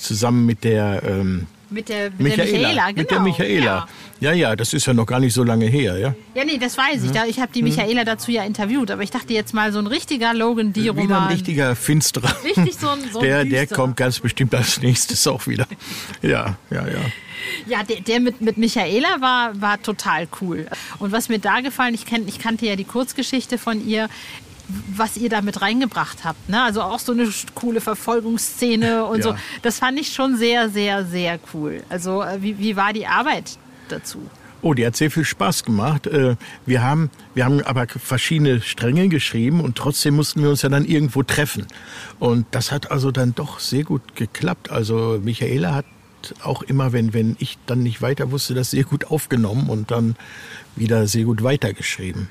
Zusammen 0.03 0.45
mit 0.45 0.63
der... 0.63 1.01
Ähm 1.03 1.47
mit 1.73 1.89
der, 1.89 2.11
mit 2.11 2.19
Michaela, 2.19 2.43
der 2.43 2.53
Michaela, 2.53 2.91
genau. 2.91 3.01
Mit 3.01 3.11
der 3.11 3.19
Michaela. 3.19 3.87
Ja. 4.19 4.31
ja. 4.31 4.33
ja, 4.33 4.55
das 4.55 4.73
ist 4.73 4.85
ja 4.85 4.93
noch 4.93 5.07
gar 5.07 5.19
nicht 5.19 5.33
so 5.33 5.43
lange 5.43 5.65
her, 5.65 5.97
ja? 5.97 6.13
Ja, 6.35 6.45
nee, 6.45 6.57
das 6.57 6.77
weiß 6.77 7.03
ich. 7.03 7.13
Ja. 7.15 7.25
Ich 7.25 7.39
habe 7.39 7.51
die 7.51 7.63
Michaela 7.63 8.03
dazu 8.03 8.31
ja 8.31 8.43
interviewt, 8.43 8.91
aber 8.91 9.01
ich 9.01 9.09
dachte 9.09 9.33
jetzt 9.33 9.53
mal 9.53 9.71
so 9.73 9.79
ein 9.79 9.87
richtiger 9.87 10.33
Logan 10.33 10.71
D-Roman. 10.71 11.03
Wieder 11.03 11.21
ein 11.23 11.27
richtiger 11.29 11.75
Finsterer. 11.75 12.31
Richtig 12.43 12.75
so 12.75 12.89
ein, 12.89 12.99
so 13.11 13.19
ein 13.19 13.25
der, 13.25 13.45
der 13.45 13.67
kommt 13.67 13.97
ganz 13.97 14.19
bestimmt 14.19 14.53
als 14.53 14.81
nächstes 14.81 15.25
auch 15.25 15.47
wieder. 15.47 15.65
Ja, 16.21 16.57
ja, 16.69 16.87
ja. 16.87 16.99
Ja, 17.65 17.83
der, 17.83 18.01
der 18.01 18.19
mit, 18.19 18.39
mit 18.39 18.57
Michaela 18.57 19.19
war, 19.19 19.59
war 19.59 19.81
total 19.81 20.27
cool. 20.41 20.67
Und 20.99 21.11
was 21.11 21.27
mir 21.27 21.39
da 21.39 21.59
gefallen, 21.59 21.93
ich, 21.93 22.05
kenn, 22.05 22.27
ich 22.27 22.39
kannte 22.39 22.65
ja 22.65 22.75
die 22.75 22.85
Kurzgeschichte 22.85 23.57
von 23.57 23.85
ihr, 23.85 24.09
was 24.67 25.17
ihr 25.17 25.29
da 25.29 25.41
mit 25.41 25.61
reingebracht 25.61 26.23
habt. 26.23 26.49
Ne? 26.49 26.61
Also 26.61 26.81
auch 26.81 26.99
so 26.99 27.11
eine 27.11 27.29
coole 27.55 27.81
Verfolgungsszene 27.81 29.05
und 29.05 29.19
ja. 29.19 29.23
so. 29.23 29.35
Das 29.61 29.79
fand 29.79 29.99
ich 29.99 30.13
schon 30.13 30.37
sehr, 30.37 30.69
sehr, 30.69 31.05
sehr 31.05 31.39
cool. 31.53 31.83
Also 31.89 32.23
äh, 32.23 32.41
wie, 32.41 32.57
wie 32.59 32.75
war 32.75 32.93
die 32.93 33.07
Arbeit 33.07 33.57
dazu? 33.89 34.19
Oh, 34.61 34.73
die 34.73 34.85
hat 34.85 34.95
sehr 34.95 35.11
viel 35.11 35.25
Spaß 35.25 35.65
gemacht. 35.65 36.07
Äh, 36.07 36.37
wir 36.65 36.81
haben, 36.81 37.09
wir 37.33 37.43
haben 37.43 37.61
aber 37.63 37.85
verschiedene 37.87 38.61
Stränge 38.61 39.09
geschrieben 39.09 39.59
und 39.59 39.77
trotzdem 39.77 40.15
mussten 40.15 40.41
wir 40.41 40.49
uns 40.49 40.61
ja 40.61 40.69
dann 40.69 40.85
irgendwo 40.85 41.23
treffen. 41.23 41.67
Und 42.19 42.45
das 42.51 42.71
hat 42.71 42.89
also 42.89 43.11
dann 43.11 43.35
doch 43.35 43.59
sehr 43.59 43.83
gut 43.83 44.15
geklappt. 44.15 44.71
Also 44.71 45.19
Michaela 45.21 45.75
hat 45.75 45.85
auch 46.41 46.61
immer, 46.63 46.93
wenn, 46.93 47.13
wenn 47.13 47.35
ich 47.39 47.57
dann 47.65 47.83
nicht 47.83 48.01
weiter 48.01 48.31
wusste, 48.31 48.53
das 48.53 48.71
sehr 48.71 48.85
gut 48.85 49.05
aufgenommen 49.05 49.69
und 49.69 49.91
dann 49.91 50.15
wieder 50.77 51.07
sehr 51.07 51.25
gut 51.25 51.43
weitergeschrieben 51.43 52.29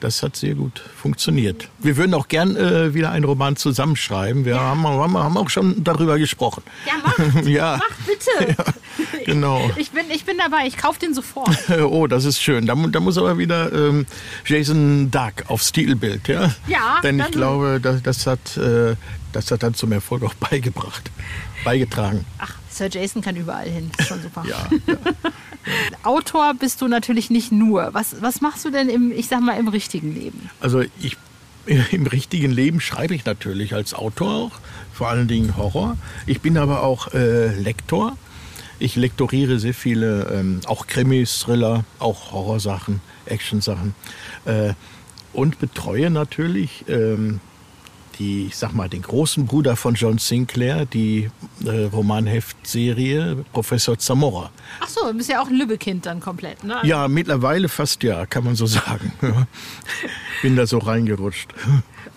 das 0.00 0.22
hat 0.22 0.36
sehr 0.36 0.54
gut 0.54 0.82
funktioniert. 0.96 1.68
Wir 1.78 1.96
würden 1.96 2.14
auch 2.14 2.28
gern 2.28 2.56
äh, 2.56 2.94
wieder 2.94 3.10
einen 3.10 3.24
Roman 3.24 3.56
zusammenschreiben. 3.56 4.44
Wir 4.44 4.54
ja. 4.54 4.60
haben, 4.60 4.86
haben, 4.86 5.16
haben, 5.16 5.36
auch 5.36 5.50
schon 5.50 5.82
darüber 5.82 6.18
gesprochen. 6.18 6.62
Ja, 6.86 6.92
mach, 7.02 7.42
ja. 7.46 7.78
mach 7.78 8.06
bitte. 8.06 8.56
Ja, 8.98 9.32
genau. 9.32 9.70
Ich 9.76 9.90
bin, 9.92 10.10
ich 10.10 10.24
bin 10.24 10.38
dabei, 10.38 10.66
ich 10.66 10.76
kaufe 10.76 10.98
den 10.98 11.14
sofort. 11.14 11.56
oh, 11.80 12.06
das 12.08 12.24
ist 12.24 12.42
schön. 12.42 12.66
Da, 12.66 12.74
da 12.74 13.00
muss 13.00 13.16
aber 13.16 13.38
wieder 13.38 13.72
ähm, 13.72 14.06
Jason 14.44 15.10
Dark 15.10 15.44
auf 15.48 15.62
Stilbild, 15.62 16.26
ja? 16.26 16.52
Ja. 16.66 17.00
Denn 17.02 17.20
ich 17.20 17.30
glaube, 17.30 17.78
das, 17.80 18.02
das, 18.02 18.26
hat, 18.26 18.56
äh, 18.56 18.96
das 19.32 19.50
hat 19.50 19.62
dann 19.62 19.74
zum 19.74 19.92
Erfolg 19.92 20.24
auch 20.24 20.34
beigebracht, 20.34 21.10
beigetragen. 21.64 22.24
Ach, 22.38 22.54
Sir 22.78 22.88
Jason 22.90 23.22
kann 23.22 23.36
überall 23.36 23.68
hin. 23.68 23.90
Ist 23.98 24.08
schon 24.08 24.22
super. 24.22 24.44
Ja, 24.48 24.68
ja. 24.86 24.96
Autor 26.02 26.54
bist 26.54 26.80
du 26.80 26.88
natürlich 26.88 27.28
nicht 27.28 27.52
nur. 27.52 27.92
Was, 27.92 28.22
was 28.22 28.40
machst 28.40 28.64
du 28.64 28.70
denn 28.70 28.88
im, 28.88 29.12
ich 29.12 29.28
sag 29.28 29.42
mal, 29.42 29.58
im 29.58 29.68
richtigen 29.68 30.14
Leben? 30.14 30.48
Also 30.60 30.82
ich 31.00 31.18
im 31.90 32.06
richtigen 32.06 32.50
Leben 32.50 32.80
schreibe 32.80 33.14
ich 33.14 33.24
natürlich 33.24 33.74
als 33.74 33.92
Autor 33.92 34.34
auch, 34.34 34.60
vor 34.92 35.08
allen 35.08 35.28
Dingen 35.28 35.56
Horror. 35.56 35.96
Ich 36.26 36.40
bin 36.40 36.56
aber 36.56 36.82
auch 36.82 37.12
äh, 37.12 37.48
Lektor. 37.60 38.16
Ich 38.78 38.96
lektoriere 38.96 39.58
sehr 39.58 39.74
viele, 39.74 40.30
ähm, 40.32 40.60
auch 40.66 40.86
Krimis, 40.86 41.40
Thriller, 41.40 41.84
auch 41.98 42.32
Horrorsachen, 42.32 43.00
Actionsachen. 43.26 43.94
Äh, 44.44 44.74
und 45.32 45.58
betreue 45.58 46.10
natürlich 46.10 46.84
ähm, 46.88 47.40
die, 48.18 48.46
ich 48.46 48.56
sag 48.56 48.72
mal, 48.72 48.88
den 48.88 49.02
großen 49.02 49.46
Bruder 49.46 49.76
von 49.76 49.94
John 49.94 50.18
Sinclair, 50.18 50.86
die 50.86 51.30
äh, 51.64 51.84
Romanheftserie 51.84 53.44
Professor 53.52 53.98
Zamora. 53.98 54.50
Ach 54.80 54.88
so, 54.88 55.06
du 55.06 55.14
bist 55.14 55.30
ja 55.30 55.40
auch 55.40 55.48
ein 55.48 55.54
Lübbekind 55.54 56.06
dann 56.06 56.20
komplett, 56.20 56.64
ne? 56.64 56.80
Ja, 56.84 57.08
mittlerweile 57.08 57.68
fast 57.68 58.02
ja, 58.02 58.26
kann 58.26 58.44
man 58.44 58.56
so 58.56 58.66
sagen. 58.66 59.12
Bin 60.42 60.56
da 60.56 60.66
so 60.66 60.78
reingerutscht. 60.78 61.48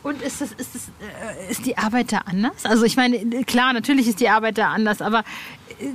Und 0.03 0.21
ist, 0.21 0.41
das, 0.41 0.51
ist, 0.53 0.73
das, 0.73 0.87
äh, 0.87 1.51
ist 1.51 1.65
die 1.65 1.77
Arbeit 1.77 2.11
da 2.11 2.19
anders? 2.19 2.65
Also 2.65 2.85
ich 2.85 2.97
meine, 2.97 3.43
klar, 3.45 3.73
natürlich 3.73 4.07
ist 4.07 4.19
die 4.19 4.29
Arbeit 4.29 4.57
da 4.57 4.69
anders, 4.71 5.01
aber 5.01 5.23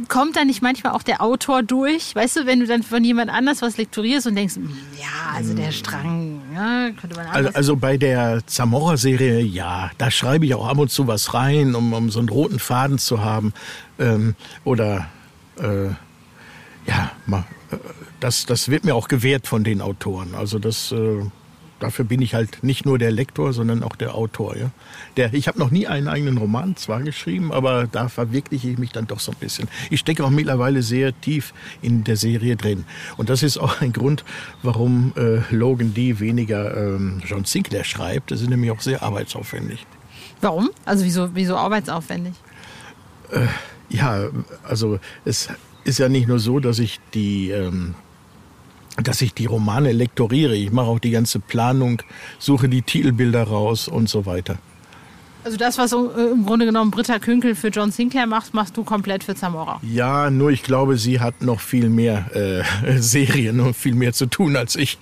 kommt 0.09 0.37
da 0.37 0.45
nicht 0.45 0.63
manchmal 0.63 0.93
auch 0.93 1.03
der 1.03 1.21
Autor 1.23 1.63
durch? 1.63 2.15
Weißt 2.15 2.37
du, 2.37 2.47
wenn 2.47 2.61
du 2.61 2.67
dann 2.67 2.83
von 2.83 3.03
jemand 3.05 3.31
anders 3.31 3.63
was 3.63 3.77
lektorierst 3.77 4.27
und 4.27 4.35
denkst, 4.37 4.57
hm, 4.57 4.71
ja, 4.99 5.35
also 5.37 5.55
der 5.55 5.73
Strang, 5.73 6.41
ja, 6.55 6.91
könnte 7.01 7.17
man 7.17 7.27
Also, 7.27 7.39
anders. 7.39 7.55
also 7.55 7.77
bei 7.77 7.97
der 7.97 8.47
Zamora-Serie, 8.47 9.41
ja, 9.41 9.91
da 9.99 10.11
schreibe 10.11 10.47
ich 10.47 10.55
auch 10.55 10.67
ab 10.67 10.79
und 10.79 10.91
zu 10.91 11.07
was 11.07 11.35
rein, 11.35 11.75
um, 11.75 11.93
um 11.93 12.11
so 12.11 12.19
einen 12.19 12.29
roten 12.29 12.59
Faden 12.59 12.99
zu 12.99 13.23
haben. 13.23 13.53
Ähm, 13.99 14.35
oder 14.65 15.07
äh, 15.59 15.87
ja, 16.87 17.13
ma- 17.27 17.45
äh, 17.71 17.77
das, 18.21 18.47
das 18.47 18.69
wird 18.69 18.85
mir 18.85 18.95
auch 18.95 19.09
gewährt 19.09 19.47
von 19.47 19.65
den 19.65 19.81
Autoren. 19.81 20.35
Also 20.35 20.59
das, 20.59 20.93
äh, 20.93 21.23
dafür 21.81 22.05
bin 22.05 22.23
ich 22.23 22.35
halt 22.35 22.63
nicht 22.63 22.85
nur 22.87 22.99
der 22.99 23.11
Lektor, 23.11 23.53
sondern 23.53 23.83
auch 23.83 23.97
der 23.97 24.15
Autor. 24.15 24.57
Ja? 24.57 24.71
Der, 25.17 25.35
ich 25.35 25.49
habe 25.49 25.59
noch 25.59 25.71
nie 25.71 25.87
einen 25.87 26.09
eigenen 26.09 26.39
Roman 26.39 26.77
zwar 26.77 27.03
geschrieben, 27.03 27.53
aber 27.53 27.87
da 27.87 28.09
verwirkliche 28.09 28.71
ich 28.71 28.79
mich 28.79 28.93
dann 28.93 29.07
doch 29.07 29.21
so 29.21 29.33
ein 29.33 29.39
bisschen. 29.39 29.69
Ich 29.91 30.01
stecke 30.01 30.25
auch 30.25 30.31
mittlerweile 30.31 30.83
sehr 30.83 31.19
tief 31.21 31.53
in 31.83 32.05
der 32.05 32.17
Serie 32.17 32.57
drin. 32.57 32.85
Und 33.17 33.29
das 33.31 33.43
ist 33.43 33.59
auch 33.59 33.81
ein 33.81 33.93
Grund, 33.93 34.25
warum 34.63 35.13
äh, 35.17 35.41
Logan 35.55 35.95
D. 35.95 36.21
weniger 36.21 36.77
ähm, 36.77 37.23
John 37.27 37.45
Sinclair 37.45 37.85
schreibt. 37.85 38.31
Das 38.31 38.41
ist 38.41 38.49
nämlich 38.49 38.71
auch 38.71 38.81
sehr 38.81 39.03
arbeitsaufwendig. 39.03 39.87
Warum? 40.41 40.71
Also 40.85 41.05
wieso, 41.05 41.35
wieso 41.35 41.57
arbeitsaufwendig? 41.57 42.35
Ja, 43.89 44.29
also 44.63 44.99
es 45.25 45.49
ist 45.85 45.99
ja 45.99 46.09
nicht 46.09 46.29
nur 46.29 46.39
so, 46.39 46.61
dass 46.61 46.79
ich 46.79 47.01
die, 47.15 47.51
ähm, 47.51 47.95
dass 49.03 49.23
ich 49.23 49.35
die 49.35 49.47
Romane 49.47 49.93
lektoriere. 49.93 50.57
Ich 50.57 50.73
mache 50.73 50.87
auch 50.87 50.99
die 50.99 51.11
ganze 51.11 51.41
Planung, 51.41 52.03
suche 52.39 52.69
die 52.69 52.83
Titelbilder 52.83 53.45
raus 53.45 53.89
und 53.89 54.09
so 54.09 54.27
weiter. 54.27 54.59
Also 55.47 55.59
das, 55.59 55.79
was 55.79 55.93
äh, 55.93 55.97
im 56.33 56.45
Grunde 56.45 56.67
genommen 56.67 56.91
Britta 56.91 57.21
Künkel 57.21 57.55
für 57.55 57.69
John 57.69 57.93
Sinclair 57.93 58.27
macht, 58.27 58.53
machst 58.53 58.77
du 58.77 58.83
komplett 58.83 59.23
für 59.23 59.37
Zamora. 59.37 59.81
Ja, 59.81 60.29
nur 60.29 60.51
ich 60.51 60.65
glaube, 60.65 60.99
sie 60.99 61.21
hat 61.21 61.41
noch 61.41 61.61
viel 61.61 61.89
mehr 61.89 62.35
äh, 62.35 62.99
Serien 63.01 63.61
und 63.61 63.77
viel 63.77 63.95
mehr 63.95 64.13
zu 64.13 64.27
tun 64.27 64.57
als 64.57 64.75
ich. 64.75 64.99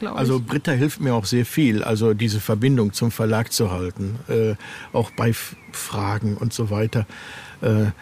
Glaub 0.00 0.14
ich. 0.14 0.18
Also 0.18 0.40
Britta 0.40 0.72
hilft 0.72 1.00
mir 1.00 1.14
auch 1.14 1.26
sehr 1.26 1.46
viel, 1.46 1.84
also 1.84 2.12
diese 2.12 2.40
Verbindung 2.40 2.92
zum 2.92 3.12
Verlag 3.12 3.52
zu 3.52 3.70
halten, 3.70 4.18
äh, 4.26 4.56
auch 4.92 5.12
bei 5.12 5.28
F 5.28 5.54
Fragen 5.70 6.36
und 6.38 6.52
so 6.52 6.70
weiter. 6.70 7.06
Äh, 7.60 7.92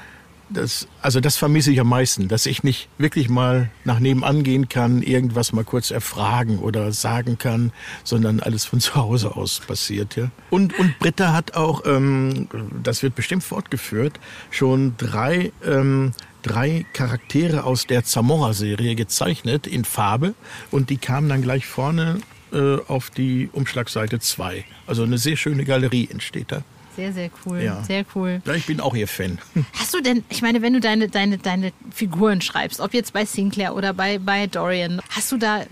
das, 0.53 0.89
also 1.01 1.21
das 1.21 1.37
vermisse 1.37 1.73
ich 1.73 1.81
am 1.81 1.89
meisten, 1.89 2.29
dass 2.29 2.47
ich 2.47 2.63
nicht 2.63 2.89
wirklich 2.99 3.29
mal 3.29 3.71
nach 3.85 3.99
nebenan 3.99 4.43
gehen 4.43 4.69
kann, 4.69 5.03
irgendwas 5.03 5.53
mal 5.53 5.65
kurz 5.65 5.91
erfragen 5.91 6.59
oder 6.59 6.93
sagen 6.93 7.39
kann, 7.39 7.73
sondern 8.05 8.41
alles 8.41 8.65
von 8.65 8.81
zu 8.81 8.95
Hause 8.95 9.37
aus 9.37 9.61
passiert. 9.61 10.17
Ja. 10.17 10.31
Und, 10.51 10.79
und 10.79 10.99
Britta 10.99 11.33
hat 11.33 11.55
auch, 11.55 11.85
ähm, 11.87 12.49
das 12.83 13.03
wird 13.03 13.15
bestimmt 13.15 13.45
fortgeführt, 13.45 14.21
schon 14.51 14.95
drei, 14.97 15.53
ähm, 15.65 16.13
drei 16.43 16.85
Charaktere 16.93 17.65
aus 17.65 17.87
der 17.87 18.05
Zamora-Serie 18.05 18.95
gezeichnet 18.95 19.67
in 19.67 19.85
Farbe 19.85 20.35
und 20.71 20.91
die 20.91 20.97
kamen 20.97 21.29
dann 21.29 21.43
gleich 21.43 21.67
vorne 21.67 22.21
äh, 22.53 22.77
auf 22.87 23.11
die 23.11 23.49
Umschlagseite 23.53 24.19
2. 24.21 24.65
Also 24.87 25.05
eine 25.05 25.19
sehr 25.19 25.37
schöne 25.37 25.65
Galerie 25.65 26.09
entsteht 26.11 26.53
da. 26.53 26.63
Sehr, 26.97 27.13
sehr 27.13 27.31
cool. 27.47 27.61
Ja. 27.61 27.83
Sehr 27.85 28.05
cool. 28.15 28.43
Ja, 28.45 28.55
ich 28.55 28.67
bin 28.67 28.81
auch 28.81 28.95
ihr 28.95 29.09
Fan. 29.09 29.39
Hast 29.75 29.95
du 29.95 30.01
denn, 30.01 30.25
ich 30.29 30.43
meine, 30.43 30.63
wenn 30.63 30.75
du 30.75 30.81
deine, 30.81 31.09
deine, 31.09 31.39
deine 31.39 31.73
Figuren 31.91 32.41
schreibst, 32.41 32.81
ob 32.81 32.93
jetzt 32.93 33.13
bei 33.13 33.25
Sinclair 33.25 33.75
oder 33.75 33.95
bei, 33.95 34.19
bei 34.19 34.47
Dorian, 34.47 35.01
hast 35.09 35.33
du 35.33 35.39
da, 35.39 35.65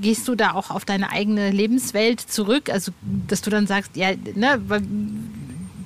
gehst 0.00 0.28
du 0.28 0.34
da 0.34 0.52
auch 0.52 0.70
auf 0.70 0.84
deine 0.84 1.10
eigene 1.10 1.50
Lebenswelt 1.50 2.20
zurück? 2.20 2.70
Also, 2.70 2.92
dass 3.26 3.42
du 3.42 3.50
dann 3.50 3.66
sagst, 3.66 3.96
ja, 3.96 4.10
ne, 4.34 4.60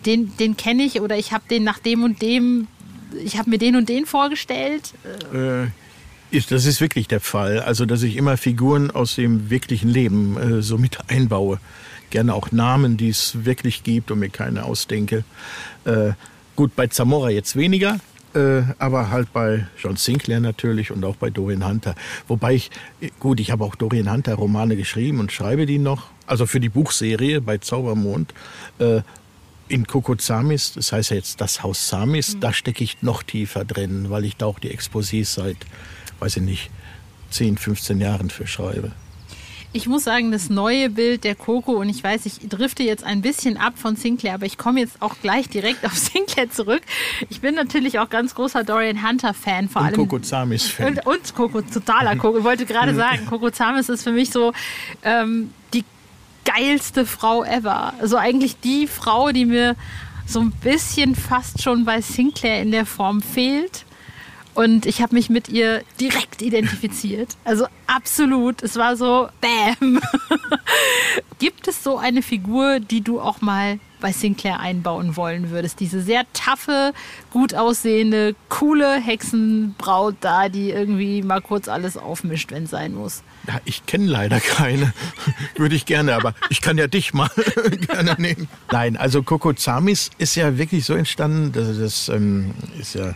den, 0.06 0.36
den 0.38 0.56
kenne 0.56 0.82
ich 0.82 1.00
oder 1.00 1.16
ich 1.16 1.32
habe 1.32 1.44
den 1.48 1.64
nach 1.64 1.78
dem 1.78 2.02
und 2.02 2.22
dem, 2.22 2.66
ich 3.24 3.38
habe 3.38 3.50
mir 3.50 3.58
den 3.58 3.76
und 3.76 3.88
den 3.88 4.06
vorgestellt. 4.06 4.94
Äh, 5.32 5.66
ist, 6.30 6.52
das 6.52 6.64
ist 6.64 6.80
wirklich 6.80 7.08
der 7.08 7.20
Fall. 7.20 7.60
Also, 7.60 7.86
dass 7.86 8.02
ich 8.02 8.16
immer 8.16 8.36
Figuren 8.36 8.90
aus 8.90 9.16
dem 9.16 9.50
wirklichen 9.50 9.88
Leben 9.88 10.36
äh, 10.36 10.62
so 10.62 10.78
mit 10.78 11.10
einbaue. 11.10 11.58
Gerne 12.10 12.34
auch 12.34 12.52
Namen, 12.52 12.96
die 12.96 13.08
es 13.08 13.44
wirklich 13.44 13.82
gibt 13.82 14.10
und 14.10 14.18
mir 14.18 14.28
keine 14.28 14.64
ausdenke. 14.64 15.24
Äh, 15.84 16.12
gut, 16.56 16.74
bei 16.76 16.88
Zamora 16.88 17.30
jetzt 17.30 17.56
weniger, 17.56 18.00
äh, 18.34 18.62
aber 18.78 19.10
halt 19.10 19.32
bei 19.32 19.66
John 19.78 19.96
Sinclair 19.96 20.40
natürlich 20.40 20.90
und 20.90 21.04
auch 21.04 21.16
bei 21.16 21.30
Dorian 21.30 21.66
Hunter. 21.66 21.94
Wobei 22.28 22.54
ich, 22.54 22.70
gut, 23.18 23.40
ich 23.40 23.50
habe 23.50 23.64
auch 23.64 23.74
Dorian 23.74 24.10
Hunter 24.10 24.34
Romane 24.34 24.76
geschrieben 24.76 25.20
und 25.20 25.32
schreibe 25.32 25.66
die 25.66 25.78
noch. 25.78 26.08
Also 26.26 26.46
für 26.46 26.60
die 26.60 26.68
Buchserie 26.68 27.40
bei 27.40 27.58
Zaubermond. 27.58 28.34
Äh, 28.78 29.02
in 29.70 29.86
Kokozamis, 29.86 30.72
das 30.74 30.92
heißt 30.92 31.10
ja 31.10 31.16
jetzt 31.16 31.40
das 31.40 31.62
Haus 31.62 31.88
Samis, 31.88 32.36
da 32.40 32.52
stecke 32.52 32.82
ich 32.82 33.02
noch 33.02 33.22
tiefer 33.22 33.64
drin, 33.64 34.10
weil 34.10 34.24
ich 34.24 34.36
da 34.36 34.46
auch 34.46 34.58
die 34.58 34.76
Exposés 34.76 35.26
seit, 35.26 35.56
weiß 36.18 36.38
ich 36.38 36.42
nicht, 36.42 36.70
10, 37.30 37.56
15 37.56 38.00
Jahren 38.00 38.30
für 38.30 38.48
schreibe. 38.48 38.90
Ich 39.72 39.86
muss 39.86 40.02
sagen, 40.02 40.32
das 40.32 40.50
neue 40.50 40.90
Bild 40.90 41.22
der 41.22 41.36
Coco, 41.36 41.72
und 41.72 41.88
ich 41.88 42.02
weiß, 42.02 42.26
ich 42.26 42.40
drifte 42.48 42.82
jetzt 42.82 43.04
ein 43.04 43.22
bisschen 43.22 43.56
ab 43.56 43.74
von 43.76 43.94
Sinclair, 43.94 44.34
aber 44.34 44.46
ich 44.46 44.58
komme 44.58 44.80
jetzt 44.80 45.00
auch 45.00 45.14
glelich 45.22 45.48
direkt 45.48 45.84
auf 45.86 45.96
Sinclair 45.96 46.50
zurück. 46.50 46.82
Ich 47.28 47.40
bin 47.40 47.54
natürlich 47.54 47.98
auch 48.00 48.08
ganz 48.08 48.34
großer 48.34 48.64
Dorian 48.64 49.06
Hunter-Fan, 49.06 49.68
vor 49.68 49.82
Und 49.82 49.88
allem. 49.88 49.96
Kokozamis-Fan. 49.96 50.98
Und, 51.04 51.06
und 51.06 51.34
Coco, 51.34 51.62
totaler 51.62 52.16
Coco. 52.16 52.38
Ich 52.38 52.44
wollte 52.44 52.66
gerade 52.66 52.94
sagen, 52.96 53.26
Coco 53.26 53.50
Zamis 53.50 53.88
ist 53.88 54.02
für 54.02 54.12
mich 54.12 54.30
so 54.30 54.52
ähm, 55.04 55.52
die 55.72 55.84
geilste 56.44 57.06
Frau 57.06 57.44
ever. 57.44 57.94
Also 58.00 58.16
eigentlich 58.16 58.58
die 58.60 58.88
Frau, 58.88 59.30
die 59.30 59.44
mir 59.44 59.76
so 60.26 60.40
ein 60.40 60.50
bisschen 60.50 61.14
fast 61.14 61.62
schon 61.62 61.84
bei 61.84 62.00
Sinclair 62.00 62.60
in 62.60 62.72
der 62.72 62.86
Form 62.86 63.22
fehlt. 63.22 63.84
Und 64.54 64.86
ich 64.86 65.00
habe 65.00 65.14
mich 65.14 65.30
mit 65.30 65.48
ihr 65.48 65.82
direkt 66.00 66.42
identifiziert. 66.42 67.36
Also 67.44 67.66
absolut. 67.86 68.62
Es 68.62 68.76
war 68.76 68.96
so, 68.96 69.28
bam. 69.40 70.00
Gibt 71.38 71.68
es 71.68 71.82
so 71.82 71.98
eine 71.98 72.22
Figur, 72.22 72.80
die 72.80 73.00
du 73.00 73.20
auch 73.20 73.40
mal 73.40 73.78
bei 74.00 74.12
Sinclair 74.12 74.60
einbauen 74.60 75.16
wollen 75.16 75.50
würdest? 75.50 75.80
Diese 75.80 76.02
sehr 76.02 76.24
taffe, 76.32 76.92
gut 77.30 77.54
aussehende, 77.54 78.34
coole 78.48 79.00
Hexenbraut 79.00 80.16
da, 80.20 80.48
die 80.48 80.70
irgendwie 80.70 81.22
mal 81.22 81.40
kurz 81.40 81.68
alles 81.68 81.96
aufmischt, 81.96 82.50
wenn 82.50 82.64
es 82.64 82.70
sein 82.70 82.94
muss. 82.94 83.22
Ja, 83.46 83.60
ich 83.64 83.86
kenne 83.86 84.06
leider 84.06 84.40
keine. 84.40 84.92
Würde 85.56 85.76
ich 85.76 85.86
gerne, 85.86 86.14
aber 86.14 86.34
ich 86.50 86.60
kann 86.60 86.76
ja 86.76 86.88
dich 86.88 87.14
mal 87.14 87.30
gerne 87.86 88.16
nehmen. 88.18 88.48
Nein, 88.70 88.96
also 88.96 89.22
Kokozamis 89.22 90.10
ist 90.18 90.34
ja 90.34 90.58
wirklich 90.58 90.84
so 90.84 90.94
entstanden, 90.94 91.52
das, 91.52 91.78
das 91.78 92.08
ähm, 92.08 92.52
ist 92.78 92.94
ja 92.94 93.14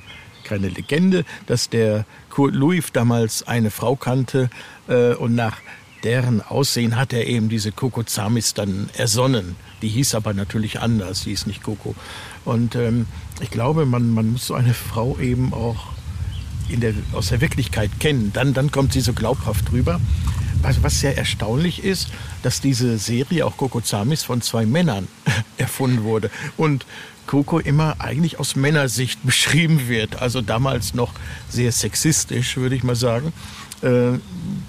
keine 0.54 0.68
Legende, 0.68 1.24
dass 1.46 1.68
der 1.68 2.06
Kurt 2.30 2.54
Louis 2.54 2.84
damals 2.92 3.42
eine 3.42 3.72
Frau 3.72 3.96
kannte 3.96 4.50
äh, 4.86 5.14
und 5.14 5.34
nach 5.34 5.56
deren 6.04 6.42
Aussehen 6.42 6.96
hat 6.96 7.12
er 7.12 7.26
eben 7.26 7.48
diese 7.48 7.72
Kokozamis 7.72 8.54
dann 8.54 8.88
ersonnen. 8.96 9.56
Die 9.82 9.88
hieß 9.88 10.14
aber 10.14 10.32
natürlich 10.32 10.78
anders, 10.78 11.24
die 11.24 11.30
hieß 11.30 11.46
nicht 11.46 11.64
Coco. 11.64 11.96
Und 12.44 12.76
ähm, 12.76 13.06
ich 13.40 13.50
glaube, 13.50 13.84
man, 13.84 14.10
man 14.10 14.32
muss 14.32 14.46
so 14.46 14.54
eine 14.54 14.74
Frau 14.74 15.18
eben 15.18 15.52
auch 15.52 15.88
der, 16.68 16.94
aus 17.12 17.30
der 17.30 17.40
Wirklichkeit 17.40 17.90
kennen. 17.98 18.30
Dann, 18.32 18.54
dann 18.54 18.70
kommt 18.70 18.92
sie 18.92 19.00
so 19.00 19.12
glaubhaft 19.12 19.72
rüber. 19.72 20.00
Was, 20.62 20.82
was 20.82 21.00
sehr 21.00 21.18
erstaunlich 21.18 21.82
ist, 21.82 22.08
dass 22.42 22.60
diese 22.60 22.96
Serie, 22.96 23.44
auch 23.44 23.56
Coco 23.56 23.80
Zamis, 23.80 24.22
von 24.22 24.40
zwei 24.40 24.66
Männern 24.66 25.08
erfunden 25.58 26.04
wurde. 26.04 26.30
Und 26.56 26.86
Coco 27.34 27.58
immer 27.58 27.96
eigentlich 27.98 28.38
aus 28.38 28.54
Männersicht 28.54 29.18
beschrieben 29.26 29.88
wird. 29.88 30.22
Also 30.22 30.40
damals 30.40 30.94
noch 30.94 31.12
sehr 31.48 31.72
sexistisch, 31.72 32.56
würde 32.56 32.76
ich 32.76 32.84
mal 32.84 32.94
sagen. 32.94 33.32
Äh, 33.82 34.20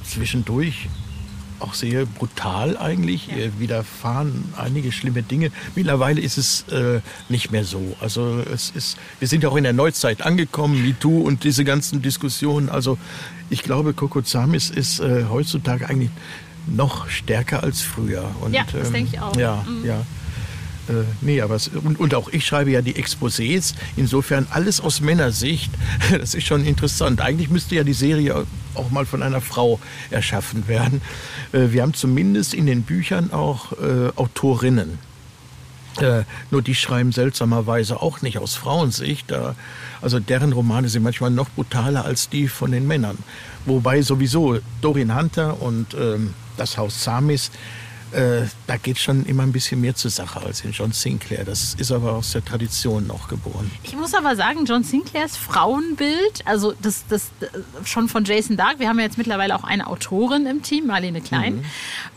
zwischendurch 0.04 0.89
auch 1.60 1.75
sehr 1.75 2.08
brutal 2.08 2.75
eigentlich. 2.75 3.28
Ja. 3.28 3.60
Widerfahren 3.60 4.45
einige 4.58 4.91
schlimme 4.91 5.21
Dinge. 5.21 5.51
Mittlerweile 5.75 6.19
ist 6.19 6.39
es 6.39 6.63
äh, 6.69 7.01
nicht 7.30 7.51
mehr 7.51 7.65
so. 7.65 7.95
Also 8.01 8.39
es 8.51 8.71
ist, 8.71 8.97
wir 9.19 9.28
sind 9.28 9.43
ja 9.43 9.49
auch 9.49 9.58
in 9.58 9.63
der 9.63 9.73
Neuzeit 9.73 10.23
angekommen, 10.23 10.82
MeToo 10.84 11.21
und 11.21 11.43
diese 11.43 11.65
ganzen 11.65 12.01
Diskussionen. 12.01 12.69
Also 12.69 12.97
ich 13.51 13.62
glaube, 13.62 13.93
Coco 13.93 14.23
Zamis 14.23 14.71
ist 14.71 14.99
äh, 15.01 15.25
heutzutage 15.30 15.88
eigentlich 15.88 16.10
noch 16.65 17.10
stärker 17.10 17.62
als 17.62 17.84
früher. 17.84 18.28
Und, 18.41 18.54
ja, 18.54 18.65
das 18.71 18.88
ähm, 18.88 18.93
denke 18.93 19.10
ich 19.13 19.21
auch. 19.21 19.36
Ja, 19.36 19.63
mhm. 19.67 19.86
ja. 19.86 20.04
Äh, 20.88 21.04
nee, 21.21 21.41
aber 21.41 21.56
es, 21.56 21.67
und, 21.69 22.00
und 22.00 22.13
auch 22.13 22.30
ich 22.30 22.45
schreibe 22.45 22.71
ja 22.71 22.82
die 22.82 22.95
Exposés. 22.95 23.74
Insofern 23.95 24.48
alles 24.52 24.82
aus 24.82 25.02
Männersicht. 25.02 25.71
Das 26.19 26.34
ist 26.34 26.48
schon 26.48 26.65
interessant. 26.65 27.21
Eigentlich 27.21 27.50
müsste 27.50 27.76
ja 27.76 27.84
die 27.84 27.93
Serie 27.93 28.45
auch 28.74 28.89
mal 28.89 29.06
von 29.06 29.21
einer 29.24 29.41
Frau 29.41 29.80
erschaffen 30.12 30.67
werden. 30.67 31.02
Äh, 31.52 31.71
wir 31.71 31.82
haben 31.82 31.93
zumindest 31.93 32.54
in 32.54 32.65
den 32.65 32.84
Büchern 32.84 33.32
auch 33.32 33.74
äh, 33.74 34.12
Autorinnen. 34.15 35.00
Äh, 36.00 36.24
nur 36.52 36.62
die 36.62 36.76
schreiben 36.76 37.12
seltsamerweise 37.12 38.02
auch 38.02 38.21
nicht 38.21 38.38
aus 38.38 38.56
Frauensicht. 38.56 39.32
Äh, 39.32 39.54
also 40.02 40.19
deren 40.19 40.54
Romane 40.54 40.89
sind 40.89 41.04
manchmal 41.04 41.32
noch 41.32 41.50
brutaler 41.50 42.06
als 42.06 42.30
die 42.30 42.48
von 42.48 42.71
den 42.71 42.86
Männern. 42.86 43.17
Wobei 43.65 44.02
sowieso 44.02 44.60
Dorin 44.82 45.15
Hunter 45.15 45.62
und 45.62 45.93
ähm, 45.93 46.34
das 46.58 46.78
Haus 46.78 47.04
Samis 47.04 47.52
äh, 48.15 48.47
da 48.67 48.78
geht 48.78 48.97
schon 48.97 49.25
immer 49.25 49.43
ein 49.43 49.51
bisschen 49.51 49.82
mehr 49.82 49.95
zur 49.95 50.10
Sache 50.10 50.39
als 50.39 50.62
in 50.62 50.71
John 50.71 50.91
Sinclair. 50.91 51.43
Das 51.43 51.73
ist 51.75 51.91
aber 51.91 52.13
aus 52.13 52.32
der 52.32 52.43
Tradition 52.43 53.08
noch 53.08 53.28
geboren. 53.28 53.69
Ich 53.84 53.95
muss 53.95 54.13
aber 54.13 54.36
sagen, 54.36 54.65
John 54.65 54.84
Sinclairs 54.84 55.36
Frauenbild, 55.36 56.41
also 56.45 56.73
das, 56.82 57.06
das 57.10 57.32
schon 57.84 58.08
von 58.08 58.23
Jason 58.23 58.56
Dark, 58.58 58.80
wir 58.80 58.88
haben 58.88 58.99
ja 58.99 59.06
jetzt 59.06 59.17
mittlerweile 59.17 59.56
auch 59.56 59.63
eine 59.63 59.88
Autorin 59.88 60.45
im 60.45 60.63
Team, 60.63 60.88
Marlene 60.88 61.21
Klein. 61.21 61.58
Mhm. 61.58 61.63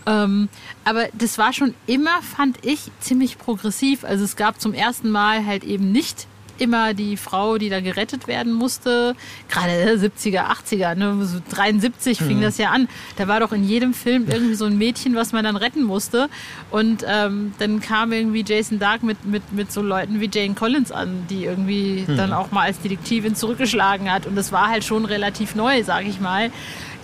Ähm, 0.07 0.49
aber 0.85 1.09
das 1.13 1.37
war 1.37 1.53
schon 1.53 1.75
immer, 1.87 2.23
fand 2.23 2.65
ich, 2.65 2.91
ziemlich 3.01 3.39
progressiv. 3.39 4.05
Also 4.05 4.25
es 4.25 4.37
gab 4.37 4.61
zum 4.61 4.75
ersten 4.75 5.11
Mal 5.11 5.45
halt 5.45 5.65
eben 5.65 5.91
nicht 5.91 6.27
immer 6.61 6.95
die 6.95 7.17
Frau, 7.17 7.59
die 7.59 7.69
da 7.69 7.81
gerettet 7.81 8.27
werden 8.27 8.53
musste. 8.53 9.15
Gerade 9.49 9.95
70er, 9.95 10.47
80er, 10.47 10.95
ne? 10.95 11.25
so 11.25 11.39
73 11.51 12.19
fing 12.19 12.39
mhm. 12.39 12.43
das 12.43 12.59
ja 12.59 12.71
an. 12.71 12.89
Da 13.17 13.29
war 13.29 13.41
doch 13.41 13.53
in 13.53 13.65
jedem 13.65 13.95
Film 13.95 14.27
irgendwie 14.29 14.55
so 14.55 14.65
ein 14.65 14.79
Mädchen, 14.79 15.15
was 15.15 15.33
man 15.33 15.45
dann 15.45 15.57
retten 15.57 15.83
musste. 15.83 16.29
Und 16.71 17.05
ähm, 17.07 17.53
dann 17.59 17.81
kam 17.81 18.13
irgendwie 18.13 18.45
Jason 18.47 18.79
Dark 18.79 19.03
mit, 19.03 19.25
mit, 19.25 19.53
mit 19.53 19.73
so 19.73 19.83
Leuten 19.83 20.21
wie 20.21 20.31
Jane 20.33 20.55
Collins 20.55 20.93
an, 20.93 21.27
die 21.31 21.45
irgendwie 21.45 22.05
mhm. 22.07 22.17
dann 22.17 22.33
auch 22.33 22.51
mal 22.51 22.63
als 22.63 22.81
Detektivin 22.81 23.35
zurückgeschlagen 23.35 24.11
hat. 24.11 24.27
Und 24.27 24.37
das 24.37 24.53
war 24.53 24.69
halt 24.69 24.85
schon 24.85 25.05
relativ 25.05 25.55
neu, 25.55 25.83
sag 25.83 26.07
ich 26.07 26.21
mal. 26.21 26.51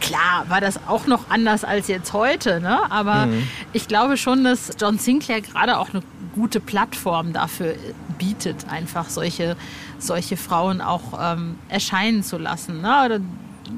Klar 0.00 0.44
war 0.48 0.60
das 0.60 0.80
auch 0.86 1.06
noch 1.06 1.30
anders 1.30 1.64
als 1.64 1.88
jetzt 1.88 2.12
heute, 2.12 2.60
ne? 2.60 2.90
aber 2.90 3.26
mhm. 3.26 3.48
ich 3.72 3.88
glaube 3.88 4.16
schon, 4.16 4.44
dass 4.44 4.72
John 4.78 4.98
Sinclair 4.98 5.40
gerade 5.40 5.78
auch 5.78 5.94
eine 5.94 6.02
gute 6.34 6.60
Plattform 6.60 7.32
dafür 7.32 7.74
bietet, 8.14 8.68
einfach 8.68 9.10
solche, 9.10 9.56
solche 9.98 10.36
Frauen 10.36 10.80
auch 10.80 11.18
ähm, 11.20 11.56
erscheinen 11.68 12.22
zu 12.22 12.38
lassen. 12.38 12.80
Ne? 12.80 13.04
Oder 13.04 13.20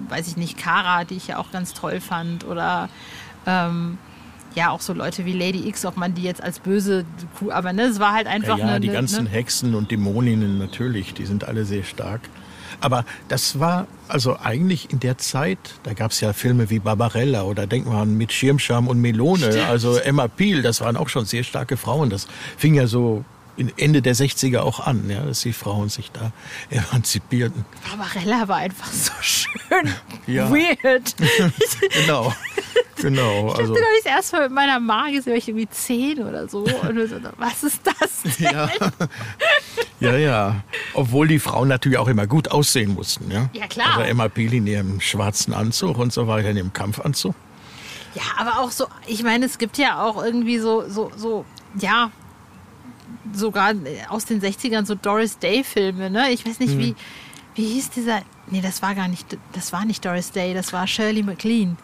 weiß 0.09 0.29
ich 0.29 0.37
nicht, 0.37 0.59
Kara, 0.59 1.05
die 1.05 1.17
ich 1.17 1.29
ja 1.29 1.39
auch 1.39 1.51
ganz 1.51 1.75
toll 1.75 2.01
fand, 2.01 2.45
oder 2.45 2.89
ähm, 3.47 3.99
ja, 4.55 4.71
auch 4.71 4.81
so 4.81 4.95
Leute 4.95 5.27
wie 5.27 5.35
Lady 5.35 5.69
X, 5.69 5.85
ob 5.85 5.97
man 5.97 6.15
die 6.15 6.23
jetzt 6.23 6.43
als 6.43 6.59
böse 6.59 7.05
Kuh, 7.39 7.51
aber 7.51 7.73
ne, 7.73 7.83
es 7.83 8.01
war 8.01 8.15
halt 8.15 8.27
einfach. 8.27 8.59
Ja, 8.59 8.65
ja 8.65 8.71
eine, 8.73 8.81
die 8.81 8.89
ganzen 8.89 9.25
ne? 9.25 9.31
Hexen 9.31 9.75
und 9.75 9.91
Dämoninnen 9.91 10.59
natürlich, 10.59 11.13
die 11.15 11.27
sind 11.27 11.45
alle 11.45 11.65
sehr 11.65 11.85
stark. 11.85 12.23
Aber 12.81 13.05
das 13.29 13.59
war 13.61 13.87
also 14.09 14.39
eigentlich 14.39 14.93
in 14.93 15.01
der 15.01 15.19
Zeit, 15.19 15.59
da 15.83 15.95
gab 15.95 16.11
es 16.11 16.21
ja 16.21 16.33
Filme 16.33 16.69
wie 16.71 16.79
Barbarella 16.79 17.43
oder 17.43 17.67
denkt 17.67 17.89
man 17.89 18.17
mit 18.17 18.33
Schirmscham 18.33 18.89
und 18.89 19.01
Melone, 19.01 19.53
Stimmt. 19.53 19.69
also 19.69 19.97
Emma 19.97 20.29
Peel, 20.29 20.63
das 20.63 20.81
waren 20.81 20.97
auch 20.97 21.09
schon 21.09 21.25
sehr 21.25 21.43
starke 21.43 21.77
Frauen. 21.77 22.11
Das 22.11 22.27
fing 22.57 22.75
ja 22.75 22.87
so 22.87 23.25
Ende 23.77 24.03
der 24.03 24.15
60er 24.15 24.61
auch 24.61 24.81
an, 24.81 25.09
ja, 25.09 25.21
dass 25.21 25.41
die 25.41 25.53
Frauen 25.53 25.89
sich 25.89 26.11
da 26.13 26.33
emanzipierten. 26.71 27.65
Barbarella 27.89 28.49
war 28.49 28.57
einfach 28.57 28.91
so 28.93 29.13
schön 29.21 29.95
ja. 30.27 30.51
weird. 30.51 31.15
genau. 31.93 32.33
Genau. 32.97 33.53
Ich 33.53 33.59
also. 33.59 33.75
dachte, 33.75 33.87
ich 33.99 34.05
das 34.05 34.13
erst 34.13 34.33
mal 34.33 34.43
mit 34.43 34.53
meiner 34.53 34.81
Mama 34.81 35.11
gesehen, 35.11 35.33
war 35.33 35.39
ich 35.39 35.49
irgendwie 35.49 35.69
zehn 35.69 36.23
oder 36.23 36.49
so. 36.49 36.61
Und 36.61 37.09
so, 37.09 37.17
was 37.37 37.63
ist 37.63 37.83
das 37.85 38.23
denn? 38.39 38.51
Ja. 38.53 38.71
ja, 40.01 40.17
ja. 40.17 40.65
Obwohl 40.95 41.29
die 41.29 41.39
Frauen 41.39 41.69
natürlich 41.69 41.99
auch 41.99 42.09
immer 42.09 42.27
gut 42.27 42.51
aussehen 42.51 42.95
mussten. 42.95 43.31
Ja, 43.31 43.51
ja 43.53 43.67
klar. 43.67 43.99
Also 43.99 44.01
Emma 44.03 44.29
Peel 44.29 44.55
in 44.55 44.67
ihrem 44.67 45.01
schwarzen 45.01 45.53
Anzug 45.53 45.99
und 45.99 46.13
so 46.13 46.27
weiter, 46.27 46.51
in 46.51 46.57
ihrem 46.57 46.73
Kampfanzug. 46.73 47.35
Ja, 48.15 48.23
aber 48.39 48.61
auch 48.61 48.71
so, 48.71 48.87
ich 49.07 49.23
meine, 49.23 49.45
es 49.45 49.59
gibt 49.59 49.77
ja 49.77 50.03
auch 50.03 50.23
irgendwie 50.23 50.59
so, 50.59 50.89
so, 50.89 51.11
so, 51.17 51.45
ja, 51.79 52.11
sogar 53.33 53.75
aus 54.09 54.25
den 54.25 54.41
60ern 54.41 54.87
so 54.87 54.95
Doris 54.95 55.39
Day-Filme, 55.39 56.11
ne? 56.11 56.31
Ich 56.31 56.47
weiß 56.47 56.61
nicht, 56.61 56.73
hm. 56.73 56.79
wie, 56.79 56.95
wie 57.55 57.65
hieß 57.65 57.91
dieser. 57.91 58.23
Nee, 58.49 58.61
das 58.61 58.81
war 58.81 58.95
gar 58.95 59.09
nicht, 59.09 59.37
das 59.53 59.73
war 59.73 59.85
nicht 59.85 60.05
Doris 60.05 60.31
Day, 60.31 60.55
das 60.55 60.73
war 60.73 60.87
Shirley 60.87 61.23
MacLaine 61.23 61.77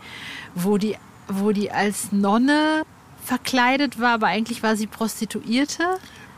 wo 0.55 0.79
die, 0.79 0.97
wo 1.29 1.53
die 1.53 1.71
als 1.71 2.13
Nonne 2.13 2.83
verkleidet 3.25 4.01
war, 4.01 4.15
aber 4.15 4.27
eigentlich 4.27 4.63
war 4.63 4.77
sie 4.77 4.87
Prostituierte. 4.87 5.85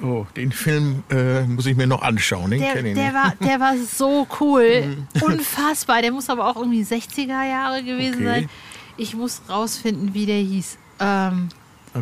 Oh, 0.03 0.27
den 0.37 0.53
Film 0.53 1.05
äh, 1.11 1.43
muss 1.43 1.67
ich 1.67 1.77
mir 1.77 1.87
noch 1.87 2.03
anschauen. 2.03 2.51
Den 2.51 2.61
der, 2.61 2.85
ich 2.85 2.95
der, 2.95 3.15
war, 3.15 3.35
der 3.41 3.61
war 3.61 3.77
so 3.91 4.27
cool. 4.41 5.07
Unfassbar. 5.21 6.03
Der 6.03 6.11
muss 6.11 6.29
aber 6.29 6.49
auch 6.49 6.57
irgendwie 6.57 6.83
60er 6.83 7.49
Jahre 7.49 7.83
gewesen 7.83 8.17
okay. 8.17 8.25
sein. 8.25 8.49
Ich 8.97 9.15
muss 9.15 9.43
rausfinden, 9.49 10.13
wie 10.13 10.27
der 10.27 10.39
hieß. 10.39 10.79
Ähm, 11.01 11.49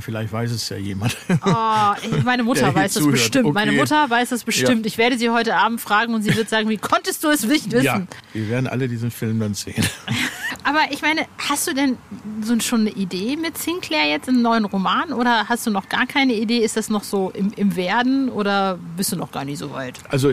Vielleicht 0.01 0.33
weiß 0.33 0.51
es 0.51 0.69
ja 0.69 0.77
jemand. 0.77 1.17
Oh, 1.45 1.95
meine 2.25 2.43
Mutter 2.45 2.75
weiß 2.75 2.95
das 2.95 3.07
bestimmt. 3.07 3.47
Okay. 3.47 3.55
Meine 3.55 3.73
Mutter 3.73 4.09
weiß 4.09 4.31
das 4.31 4.45
bestimmt. 4.45 4.85
Ja. 4.85 4.87
Ich 4.87 4.99
werde 4.99 5.19
sie 5.19 5.31
heute 5.31 5.57
Abend 5.57 5.81
fragen 5.81 6.15
und 6.15 6.23
sie 6.23 6.35
wird 6.37 6.49
sagen, 6.49 6.69
wie 6.69 6.77
konntest 6.77 7.25
du 7.25 7.29
es 7.29 7.45
nicht 7.45 7.71
wissen? 7.73 7.85
Ja, 7.85 8.03
wir 8.33 8.49
werden 8.49 8.67
alle 8.67 8.89
diesen 8.89 9.11
Film 9.11 9.41
dann 9.41 9.55
sehen. 9.55 9.85
Aber 10.65 10.81
ich 10.91 11.03
meine, 11.03 11.27
hast 11.39 11.67
du 11.67 11.75
denn 11.75 11.99
so 12.43 12.59
schon 12.61 12.83
eine 12.83 12.91
Idee 12.91 13.37
mit 13.37 13.59
Sinclair 13.59 14.09
jetzt 14.09 14.29
im 14.29 14.43
neuen 14.43 14.65
Roman 14.65 15.13
oder 15.13 15.49
hast 15.49 15.67
du 15.67 15.71
noch 15.71 15.89
gar 15.89 16.07
keine 16.07 16.35
Idee? 16.35 16.59
Ist 16.59 16.77
das 16.77 16.89
noch 16.89 17.03
so 17.03 17.31
im, 17.31 17.53
im 17.57 17.75
Werden 17.77 18.29
oder 18.29 18.79
bist 18.97 19.13
du 19.13 19.17
noch 19.17 19.33
gar 19.33 19.45
nicht 19.45 19.59
so 19.59 19.73
weit? 19.73 19.99
Also 20.09 20.33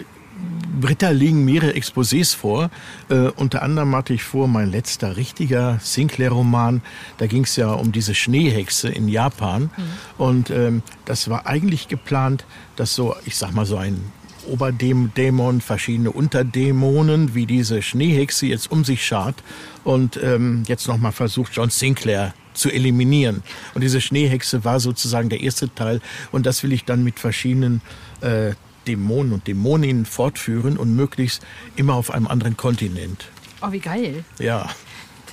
Britta 0.79 1.09
liegen 1.09 1.43
mehrere 1.45 1.71
Exposés 1.71 2.35
vor. 2.35 2.69
Äh, 3.09 3.29
unter 3.35 3.63
anderem 3.63 3.95
hatte 3.95 4.13
ich 4.13 4.23
vor, 4.23 4.47
mein 4.47 4.71
letzter 4.71 5.17
richtiger 5.17 5.79
Sinclair-Roman. 5.81 6.81
Da 7.17 7.27
ging 7.27 7.43
es 7.43 7.55
ja 7.55 7.71
um 7.71 7.91
diese 7.91 8.15
Schneehexe 8.15 8.89
in 8.89 9.07
Japan. 9.07 9.63
Mhm. 9.63 9.69
Und 10.17 10.49
ähm, 10.51 10.83
das 11.05 11.29
war 11.29 11.47
eigentlich 11.47 11.87
geplant, 11.87 12.45
dass 12.75 12.95
so, 12.95 13.15
ich 13.25 13.35
sag 13.35 13.53
mal, 13.53 13.65
so 13.65 13.77
ein 13.77 13.99
Oberdämon, 14.47 15.61
verschiedene 15.61 16.11
Unterdämonen, 16.11 17.35
wie 17.35 17.45
diese 17.45 17.81
Schneehexe 17.81 18.47
jetzt 18.47 18.71
um 18.71 18.83
sich 18.83 19.05
schart 19.05 19.35
und 19.83 20.19
ähm, 20.21 20.63
jetzt 20.67 20.87
nochmal 20.87 21.11
versucht, 21.11 21.53
John 21.53 21.69
Sinclair 21.69 22.33
zu 22.53 22.69
eliminieren. 22.69 23.43
Und 23.73 23.83
diese 23.83 24.01
Schneehexe 24.01 24.63
war 24.63 24.79
sozusagen 24.79 25.29
der 25.29 25.41
erste 25.41 25.73
Teil 25.73 26.01
und 26.31 26.45
das 26.45 26.63
will 26.63 26.73
ich 26.73 26.85
dann 26.85 27.03
mit 27.03 27.19
verschiedenen 27.19 27.81
äh, 28.21 28.53
Dämonen 28.87 29.33
und 29.33 29.47
Dämoninnen 29.47 30.05
fortführen 30.05 30.77
und 30.77 30.95
möglichst 30.95 31.45
immer 31.75 31.93
auf 31.93 32.11
einem 32.11 32.27
anderen 32.27 32.57
Kontinent. 32.57 33.27
Oh, 33.61 33.71
wie 33.71 33.79
geil. 33.79 34.23
Ja. 34.39 34.69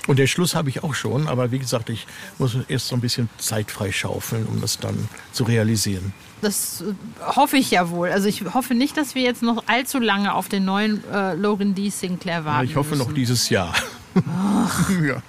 Und 0.07 0.19
den 0.19 0.27
Schluss 0.27 0.55
habe 0.55 0.69
ich 0.69 0.83
auch 0.83 0.95
schon, 0.95 1.27
aber 1.27 1.51
wie 1.51 1.59
gesagt, 1.59 1.89
ich 1.89 2.07
muss 2.37 2.57
erst 2.69 2.87
so 2.87 2.95
ein 2.95 3.01
bisschen 3.01 3.29
Zeit 3.37 3.69
freischaufeln, 3.69 4.45
um 4.45 4.61
das 4.61 4.77
dann 4.77 5.09
zu 5.33 5.43
realisieren. 5.43 6.13
Das 6.41 6.81
äh, 6.81 6.93
hoffe 7.35 7.57
ich 7.57 7.71
ja 7.71 7.89
wohl. 7.89 8.09
Also 8.09 8.27
ich 8.27 8.45
hoffe 8.53 8.73
nicht, 8.73 8.95
dass 8.95 9.15
wir 9.15 9.23
jetzt 9.23 9.43
noch 9.43 9.63
allzu 9.67 9.99
lange 9.99 10.33
auf 10.33 10.47
den 10.47 10.63
neuen 10.63 11.03
äh, 11.11 11.33
Logan 11.33 11.75
D. 11.75 11.89
Sinclair 11.89 12.45
warten. 12.45 12.65
Ja, 12.65 12.71
ich 12.71 12.75
hoffe 12.77 12.91
müssen. 12.91 13.07
noch 13.07 13.13
dieses 13.13 13.49
Jahr. 13.49 13.73
Ach. 14.15 14.89
ja. 15.05 15.21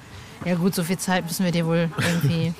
ja 0.44 0.54
gut, 0.54 0.74
so 0.74 0.85
viel 0.85 0.98
Zeit 0.98 1.24
müssen 1.24 1.44
wir 1.44 1.52
dir 1.52 1.66
wohl 1.66 1.90
irgendwie. 1.98 2.52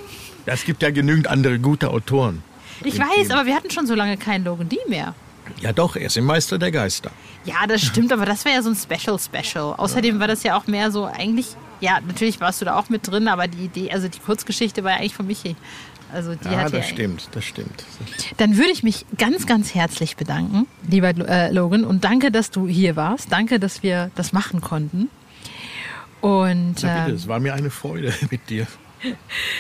Es 0.47 0.64
gibt 0.64 0.83
ja 0.83 0.90
genügend 0.90 1.27
andere 1.27 1.59
gute 1.59 1.90
Autoren. 1.90 2.42
Ich 2.83 2.99
weiß, 2.99 3.29
Team. 3.29 3.33
aber 3.33 3.47
wir 3.47 3.55
hatten 3.55 3.71
schon 3.71 3.87
so 3.87 3.94
lange 3.94 4.16
keinen 4.16 4.44
Logan 4.44 4.68
D 4.68 4.79
mehr. 4.88 5.14
Ja 5.61 5.73
doch, 5.73 5.97
er 5.97 6.07
ist 6.07 6.16
im 6.16 6.25
Meister 6.25 6.59
der 6.59 6.71
Geister. 6.71 7.11
Ja, 7.44 7.66
das 7.66 7.83
stimmt, 7.83 8.12
aber 8.12 8.27
das 8.27 8.44
wäre 8.44 8.57
ja 8.57 8.62
so 8.62 8.71
ein 8.71 8.77
Special-Special. 8.77 9.75
Außerdem 9.77 10.21
war 10.21 10.29
das 10.29 10.42
ja 10.42 10.57
auch 10.57 10.66
mehr 10.66 10.90
so 10.90 11.07
eigentlich, 11.07 11.47
ja, 11.81 11.99
natürlich 12.07 12.40
warst 12.40 12.61
du 12.61 12.64
da 12.64 12.79
auch 12.79 12.88
mit 12.88 13.07
drin, 13.07 13.29
aber 13.29 13.49
die 13.49 13.64
Idee, 13.64 13.90
also 13.90 14.09
die 14.09 14.18
Kurzgeschichte 14.18 14.85
war 14.85 14.92
ja 14.92 14.97
eigentlich 14.99 15.14
von 15.14 15.27
Michi. 15.27 15.57
Also 16.12 16.35
die 16.35 16.47
ja, 16.47 16.59
hat 16.59 16.73
das 16.73 16.73
ja 16.73 16.83
stimmt, 16.94 17.29
das 17.33 17.44
stimmt. 17.44 17.85
Dann 18.38 18.57
würde 18.57 18.71
ich 18.71 18.83
mich 18.83 19.05
ganz, 19.18 19.47
ganz 19.47 19.75
herzlich 19.75 20.16
bedanken, 20.16 20.66
lieber 20.88 21.11
äh, 21.11 21.53
Logan, 21.53 21.85
und 21.85 22.03
danke, 22.05 22.31
dass 22.31 22.51
du 22.51 22.66
hier 22.66 22.97
warst. 22.97 23.31
Danke, 23.31 23.61
dass 23.61 23.83
wir 23.83 24.11
das 24.14 24.33
machen 24.33 24.61
konnten. 24.61 25.11
Und 26.21 26.77
Na 26.83 27.01
bitte, 27.01 27.11
ähm, 27.11 27.14
es 27.14 27.29
war 27.29 27.40
mir 27.40 27.55
eine 27.55 27.71
Freude 27.71 28.14
mit 28.31 28.49
dir. 28.49 28.66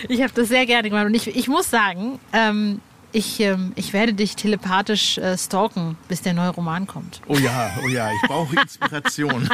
Ich 0.08 0.22
habe 0.22 0.32
das 0.34 0.48
sehr 0.48 0.66
gerne 0.66 0.88
gemacht 0.88 1.06
und 1.06 1.14
ich, 1.14 1.28
ich 1.36 1.48
muss 1.48 1.70
sagen, 1.70 2.18
ähm, 2.32 2.80
Ich, 3.10 3.40
ähm, 3.40 3.72
ich 3.74 3.94
werde 3.94 4.12
dich 4.12 4.36
telepathisch 4.36 5.16
äh, 5.16 5.38
stalken, 5.38 5.96
bis 6.08 6.20
der 6.20 6.34
neue 6.34 6.50
Roman 6.50 6.86
kommt. 6.86 7.22
Oh 7.26 7.38
ja, 7.38 7.70
oh 7.82 7.88
ja, 7.88 8.10
ich 8.10 8.28
brauche 8.28 8.54
Inspiration. 8.60 9.48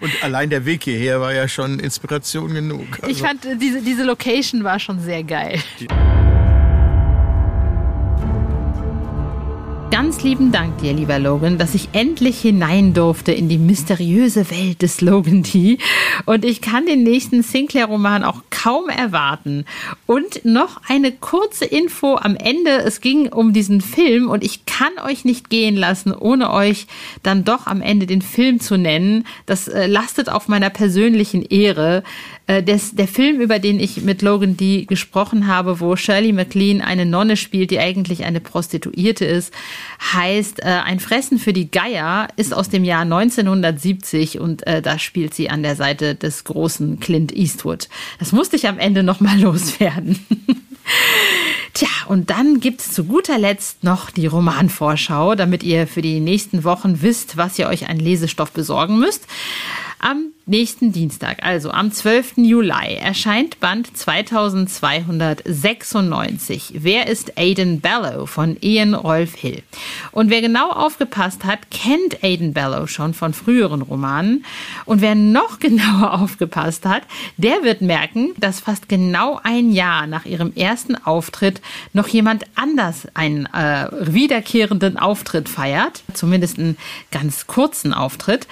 Und 0.00 0.22
allein 0.22 0.50
der 0.50 0.66
Weg 0.66 0.84
hierher 0.84 1.22
war 1.22 1.32
ja 1.32 1.48
schon 1.48 1.78
Inspiration 1.78 2.52
genug. 2.52 2.86
Also 3.00 3.10
ich 3.10 3.22
fand, 3.22 3.46
äh, 3.46 3.56
diese, 3.56 3.80
diese 3.80 4.04
Location 4.04 4.62
war 4.62 4.78
schon 4.78 5.00
sehr 5.00 5.24
geil. 5.24 5.58
Die 5.80 5.88
Ganz 9.94 10.24
lieben 10.24 10.50
Dank 10.50 10.78
dir, 10.78 10.92
lieber 10.92 11.20
Logan, 11.20 11.56
dass 11.56 11.72
ich 11.72 11.90
endlich 11.92 12.40
hinein 12.40 12.94
durfte 12.94 13.30
in 13.30 13.48
die 13.48 13.58
mysteriöse 13.58 14.50
Welt 14.50 14.82
des 14.82 15.00
Logan 15.00 15.44
D. 15.44 15.78
Und 16.24 16.44
ich 16.44 16.60
kann 16.60 16.84
den 16.84 17.04
nächsten 17.04 17.44
Sinclair-Roman 17.44 18.24
auch 18.24 18.42
kaum 18.64 18.88
erwarten. 18.88 19.66
Und 20.06 20.46
noch 20.46 20.80
eine 20.88 21.12
kurze 21.12 21.66
Info 21.66 22.16
am 22.16 22.34
Ende. 22.34 22.70
Es 22.70 23.02
ging 23.02 23.28
um 23.30 23.52
diesen 23.52 23.82
Film 23.82 24.30
und 24.30 24.42
ich 24.42 24.64
kann 24.64 24.92
euch 25.04 25.26
nicht 25.26 25.50
gehen 25.50 25.76
lassen, 25.76 26.14
ohne 26.14 26.50
euch 26.50 26.86
dann 27.22 27.44
doch 27.44 27.66
am 27.66 27.82
Ende 27.82 28.06
den 28.06 28.22
Film 28.22 28.60
zu 28.60 28.78
nennen. 28.78 29.26
Das 29.44 29.68
äh, 29.68 29.86
lastet 29.86 30.30
auf 30.30 30.48
meiner 30.48 30.70
persönlichen 30.70 31.42
Ehre. 31.42 32.04
Äh, 32.46 32.62
der 32.62 33.08
Film, 33.08 33.40
über 33.40 33.58
den 33.58 33.80
ich 33.80 34.02
mit 34.02 34.20
Logan 34.20 34.56
D 34.56 34.84
gesprochen 34.84 35.46
habe, 35.46 35.80
wo 35.80 35.96
Shirley 35.96 36.32
MacLaine 36.32 36.84
eine 36.84 37.06
Nonne 37.06 37.38
spielt, 37.38 37.70
die 37.70 37.78
eigentlich 37.78 38.24
eine 38.24 38.40
Prostituierte 38.40 39.24
ist, 39.24 39.52
heißt 40.12 40.60
äh, 40.60 40.66
Ein 40.84 41.00
Fressen 41.00 41.38
für 41.38 41.54
die 41.54 41.70
Geier, 41.70 42.28
ist 42.36 42.52
aus 42.52 42.68
dem 42.68 42.84
Jahr 42.84 43.02
1970 43.02 44.40
und 44.40 44.66
äh, 44.66 44.82
da 44.82 44.98
spielt 44.98 45.32
sie 45.32 45.48
an 45.48 45.62
der 45.62 45.74
Seite 45.74 46.14
des 46.14 46.44
großen 46.44 47.00
Clint 47.00 47.34
Eastwood. 47.34 47.88
Das 48.18 48.32
musste 48.32 48.56
ich 48.56 48.68
am 48.68 48.78
Ende 48.78 49.02
nochmal 49.02 49.40
loswerden. 49.40 50.18
Tja, 51.72 51.88
und 52.08 52.28
dann 52.28 52.60
gibt's 52.60 52.92
zu 52.92 53.04
guter 53.04 53.38
Letzt 53.38 53.84
noch 53.84 54.10
die 54.10 54.26
Romanvorschau, 54.26 55.34
damit 55.34 55.62
ihr 55.62 55.86
für 55.86 56.02
die 56.02 56.20
nächsten 56.20 56.62
Wochen 56.62 57.00
wisst, 57.00 57.38
was 57.38 57.58
ihr 57.58 57.68
euch 57.68 57.88
an 57.88 57.98
Lesestoff 57.98 58.52
besorgen 58.52 58.98
müsst. 58.98 59.26
Am 59.98 60.33
nächsten 60.46 60.92
Dienstag, 60.92 61.42
also 61.42 61.70
am 61.70 61.90
12. 61.90 62.34
Juli, 62.36 62.96
erscheint 63.00 63.60
Band 63.60 63.96
2296. 63.96 66.74
Wer 66.78 67.06
ist 67.06 67.38
Aidan 67.38 67.80
Bellow 67.80 68.26
von 68.26 68.58
Ian 68.60 68.92
Rolf 68.94 69.36
Hill? 69.36 69.62
Und 70.12 70.28
wer 70.28 70.42
genau 70.42 70.70
aufgepasst 70.70 71.44
hat, 71.44 71.70
kennt 71.70 72.22
Aidan 72.22 72.52
Bellow 72.52 72.86
schon 72.86 73.14
von 73.14 73.32
früheren 73.32 73.80
Romanen. 73.80 74.44
Und 74.84 75.00
wer 75.00 75.14
noch 75.14 75.58
genauer 75.60 76.20
aufgepasst 76.20 76.84
hat, 76.84 77.04
der 77.38 77.62
wird 77.62 77.80
merken, 77.80 78.34
dass 78.36 78.60
fast 78.60 78.86
genau 78.88 79.40
ein 79.42 79.72
Jahr 79.72 80.06
nach 80.06 80.26
ihrem 80.26 80.52
ersten 80.54 80.94
Auftritt 80.94 81.62
noch 81.94 82.08
jemand 82.08 82.44
anders 82.54 83.08
einen 83.14 83.46
äh, 83.46 83.88
wiederkehrenden 83.92 84.98
Auftritt 84.98 85.48
feiert. 85.48 86.02
Zumindest 86.12 86.58
einen 86.58 86.76
ganz 87.10 87.46
kurzen 87.46 87.94
Auftritt. 87.94 88.46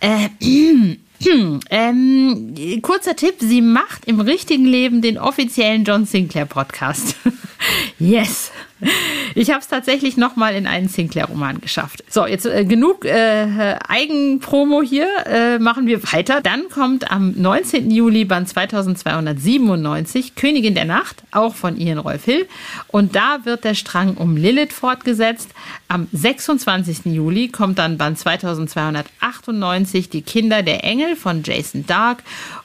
Äh, 0.00 0.30
hm, 1.24 1.60
ähm, 1.70 2.82
kurzer 2.82 3.16
Tipp, 3.16 3.36
sie 3.38 3.60
macht 3.60 4.04
im 4.06 4.20
richtigen 4.20 4.64
Leben 4.64 5.02
den 5.02 5.18
offiziellen 5.18 5.84
John 5.84 6.06
Sinclair 6.06 6.46
Podcast. 6.46 7.16
yes. 7.98 8.50
Ich 9.36 9.50
habe 9.50 9.58
es 9.58 9.66
tatsächlich 9.66 10.16
nochmal 10.16 10.54
in 10.54 10.68
einen 10.68 10.88
Sinclair-Roman 10.88 11.60
geschafft. 11.60 12.04
So, 12.08 12.24
jetzt 12.24 12.46
äh, 12.46 12.64
genug 12.64 13.04
äh, 13.04 13.76
Eigenpromo 13.88 14.80
hier. 14.80 15.08
Äh, 15.26 15.58
machen 15.58 15.88
wir 15.88 16.04
weiter. 16.12 16.40
Dann 16.40 16.68
kommt 16.68 17.10
am 17.10 17.32
19. 17.36 17.90
Juli 17.90 18.24
Band 18.24 18.48
2297 18.48 20.36
Königin 20.36 20.76
der 20.76 20.84
Nacht, 20.84 21.24
auch 21.32 21.56
von 21.56 21.76
Ian 21.76 21.98
Rolf 21.98 22.24
Hill. 22.24 22.46
Und 22.86 23.16
da 23.16 23.44
wird 23.44 23.64
der 23.64 23.74
Strang 23.74 24.14
um 24.14 24.36
Lilith 24.36 24.72
fortgesetzt. 24.72 25.50
Am 25.88 26.06
26. 26.12 27.06
Juli 27.06 27.48
kommt 27.48 27.80
dann 27.80 27.98
Band 27.98 28.18
2298 28.18 30.10
Die 30.10 30.22
Kinder 30.22 30.62
der 30.62 30.84
Engel 30.84 31.16
von 31.16 31.42
Jason 31.42 31.86
Dark. 31.86 32.22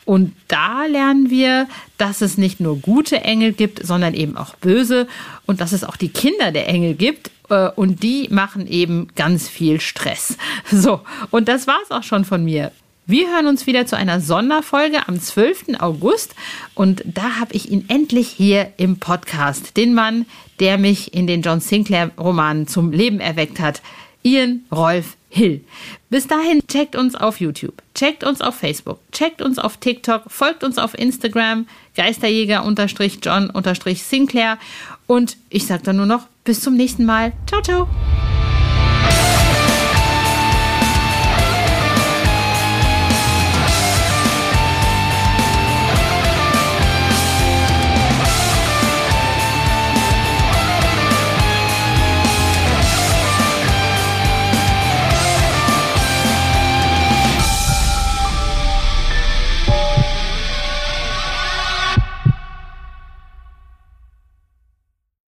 Und 0.09 0.33
da 0.47 0.87
lernen 0.87 1.29
wir, 1.29 1.67
dass 1.99 2.21
es 2.21 2.35
nicht 2.35 2.59
nur 2.59 2.79
gute 2.79 3.21
Engel 3.21 3.53
gibt, 3.53 3.85
sondern 3.85 4.15
eben 4.15 4.37
auch 4.37 4.55
böse 4.55 5.07
und 5.45 5.61
dass 5.61 5.71
es 5.71 5.83
auch 5.83 5.97
die 5.97 6.09
Kinder 6.09 6.51
der 6.51 6.67
Engel 6.67 6.95
gibt 6.95 7.29
äh, 7.49 7.69
und 7.69 8.01
die 8.01 8.27
machen 8.31 8.65
eben 8.65 9.09
ganz 9.15 9.47
viel 9.47 9.79
Stress. 9.79 10.35
So, 10.71 11.01
und 11.29 11.47
das 11.47 11.67
war's 11.67 11.91
auch 11.91 12.01
schon 12.01 12.25
von 12.25 12.43
mir. 12.43 12.71
Wir 13.05 13.27
hören 13.27 13.45
uns 13.45 13.67
wieder 13.67 13.85
zu 13.85 13.97
einer 13.97 14.19
Sonderfolge 14.19 15.07
am 15.07 15.21
12. 15.21 15.75
August 15.77 16.33
und 16.73 17.03
da 17.05 17.39
habe 17.39 17.53
ich 17.53 17.69
ihn 17.69 17.85
endlich 17.87 18.29
hier 18.29 18.73
im 18.77 18.97
Podcast, 18.97 19.77
den 19.77 19.93
Mann, 19.93 20.25
der 20.59 20.79
mich 20.79 21.13
in 21.13 21.27
den 21.27 21.43
John 21.43 21.59
Sinclair 21.59 22.09
Romanen 22.17 22.65
zum 22.65 22.91
Leben 22.91 23.19
erweckt 23.19 23.59
hat, 23.59 23.83
Ian 24.23 24.61
Rolf 24.71 25.17
Hill. 25.29 25.61
Bis 26.09 26.27
dahin 26.27 26.61
checkt 26.67 26.95
uns 26.95 27.15
auf 27.15 27.39
YouTube, 27.39 27.81
checkt 27.93 28.23
uns 28.23 28.41
auf 28.41 28.55
Facebook, 28.55 28.99
checkt 29.11 29.41
uns 29.41 29.59
auf 29.59 29.77
TikTok, 29.77 30.23
folgt 30.27 30.63
uns 30.63 30.79
auf 30.79 30.97
Instagram, 30.97 31.67
Geisterjäger-John-Sinclair 31.95 34.57
und 35.07 35.37
ich 35.49 35.67
sage 35.67 35.83
dann 35.83 35.97
nur 35.97 36.07
noch 36.07 36.27
bis 36.43 36.61
zum 36.61 36.75
nächsten 36.75 37.05
Mal. 37.05 37.33
Ciao, 37.45 37.61
ciao. 37.61 37.87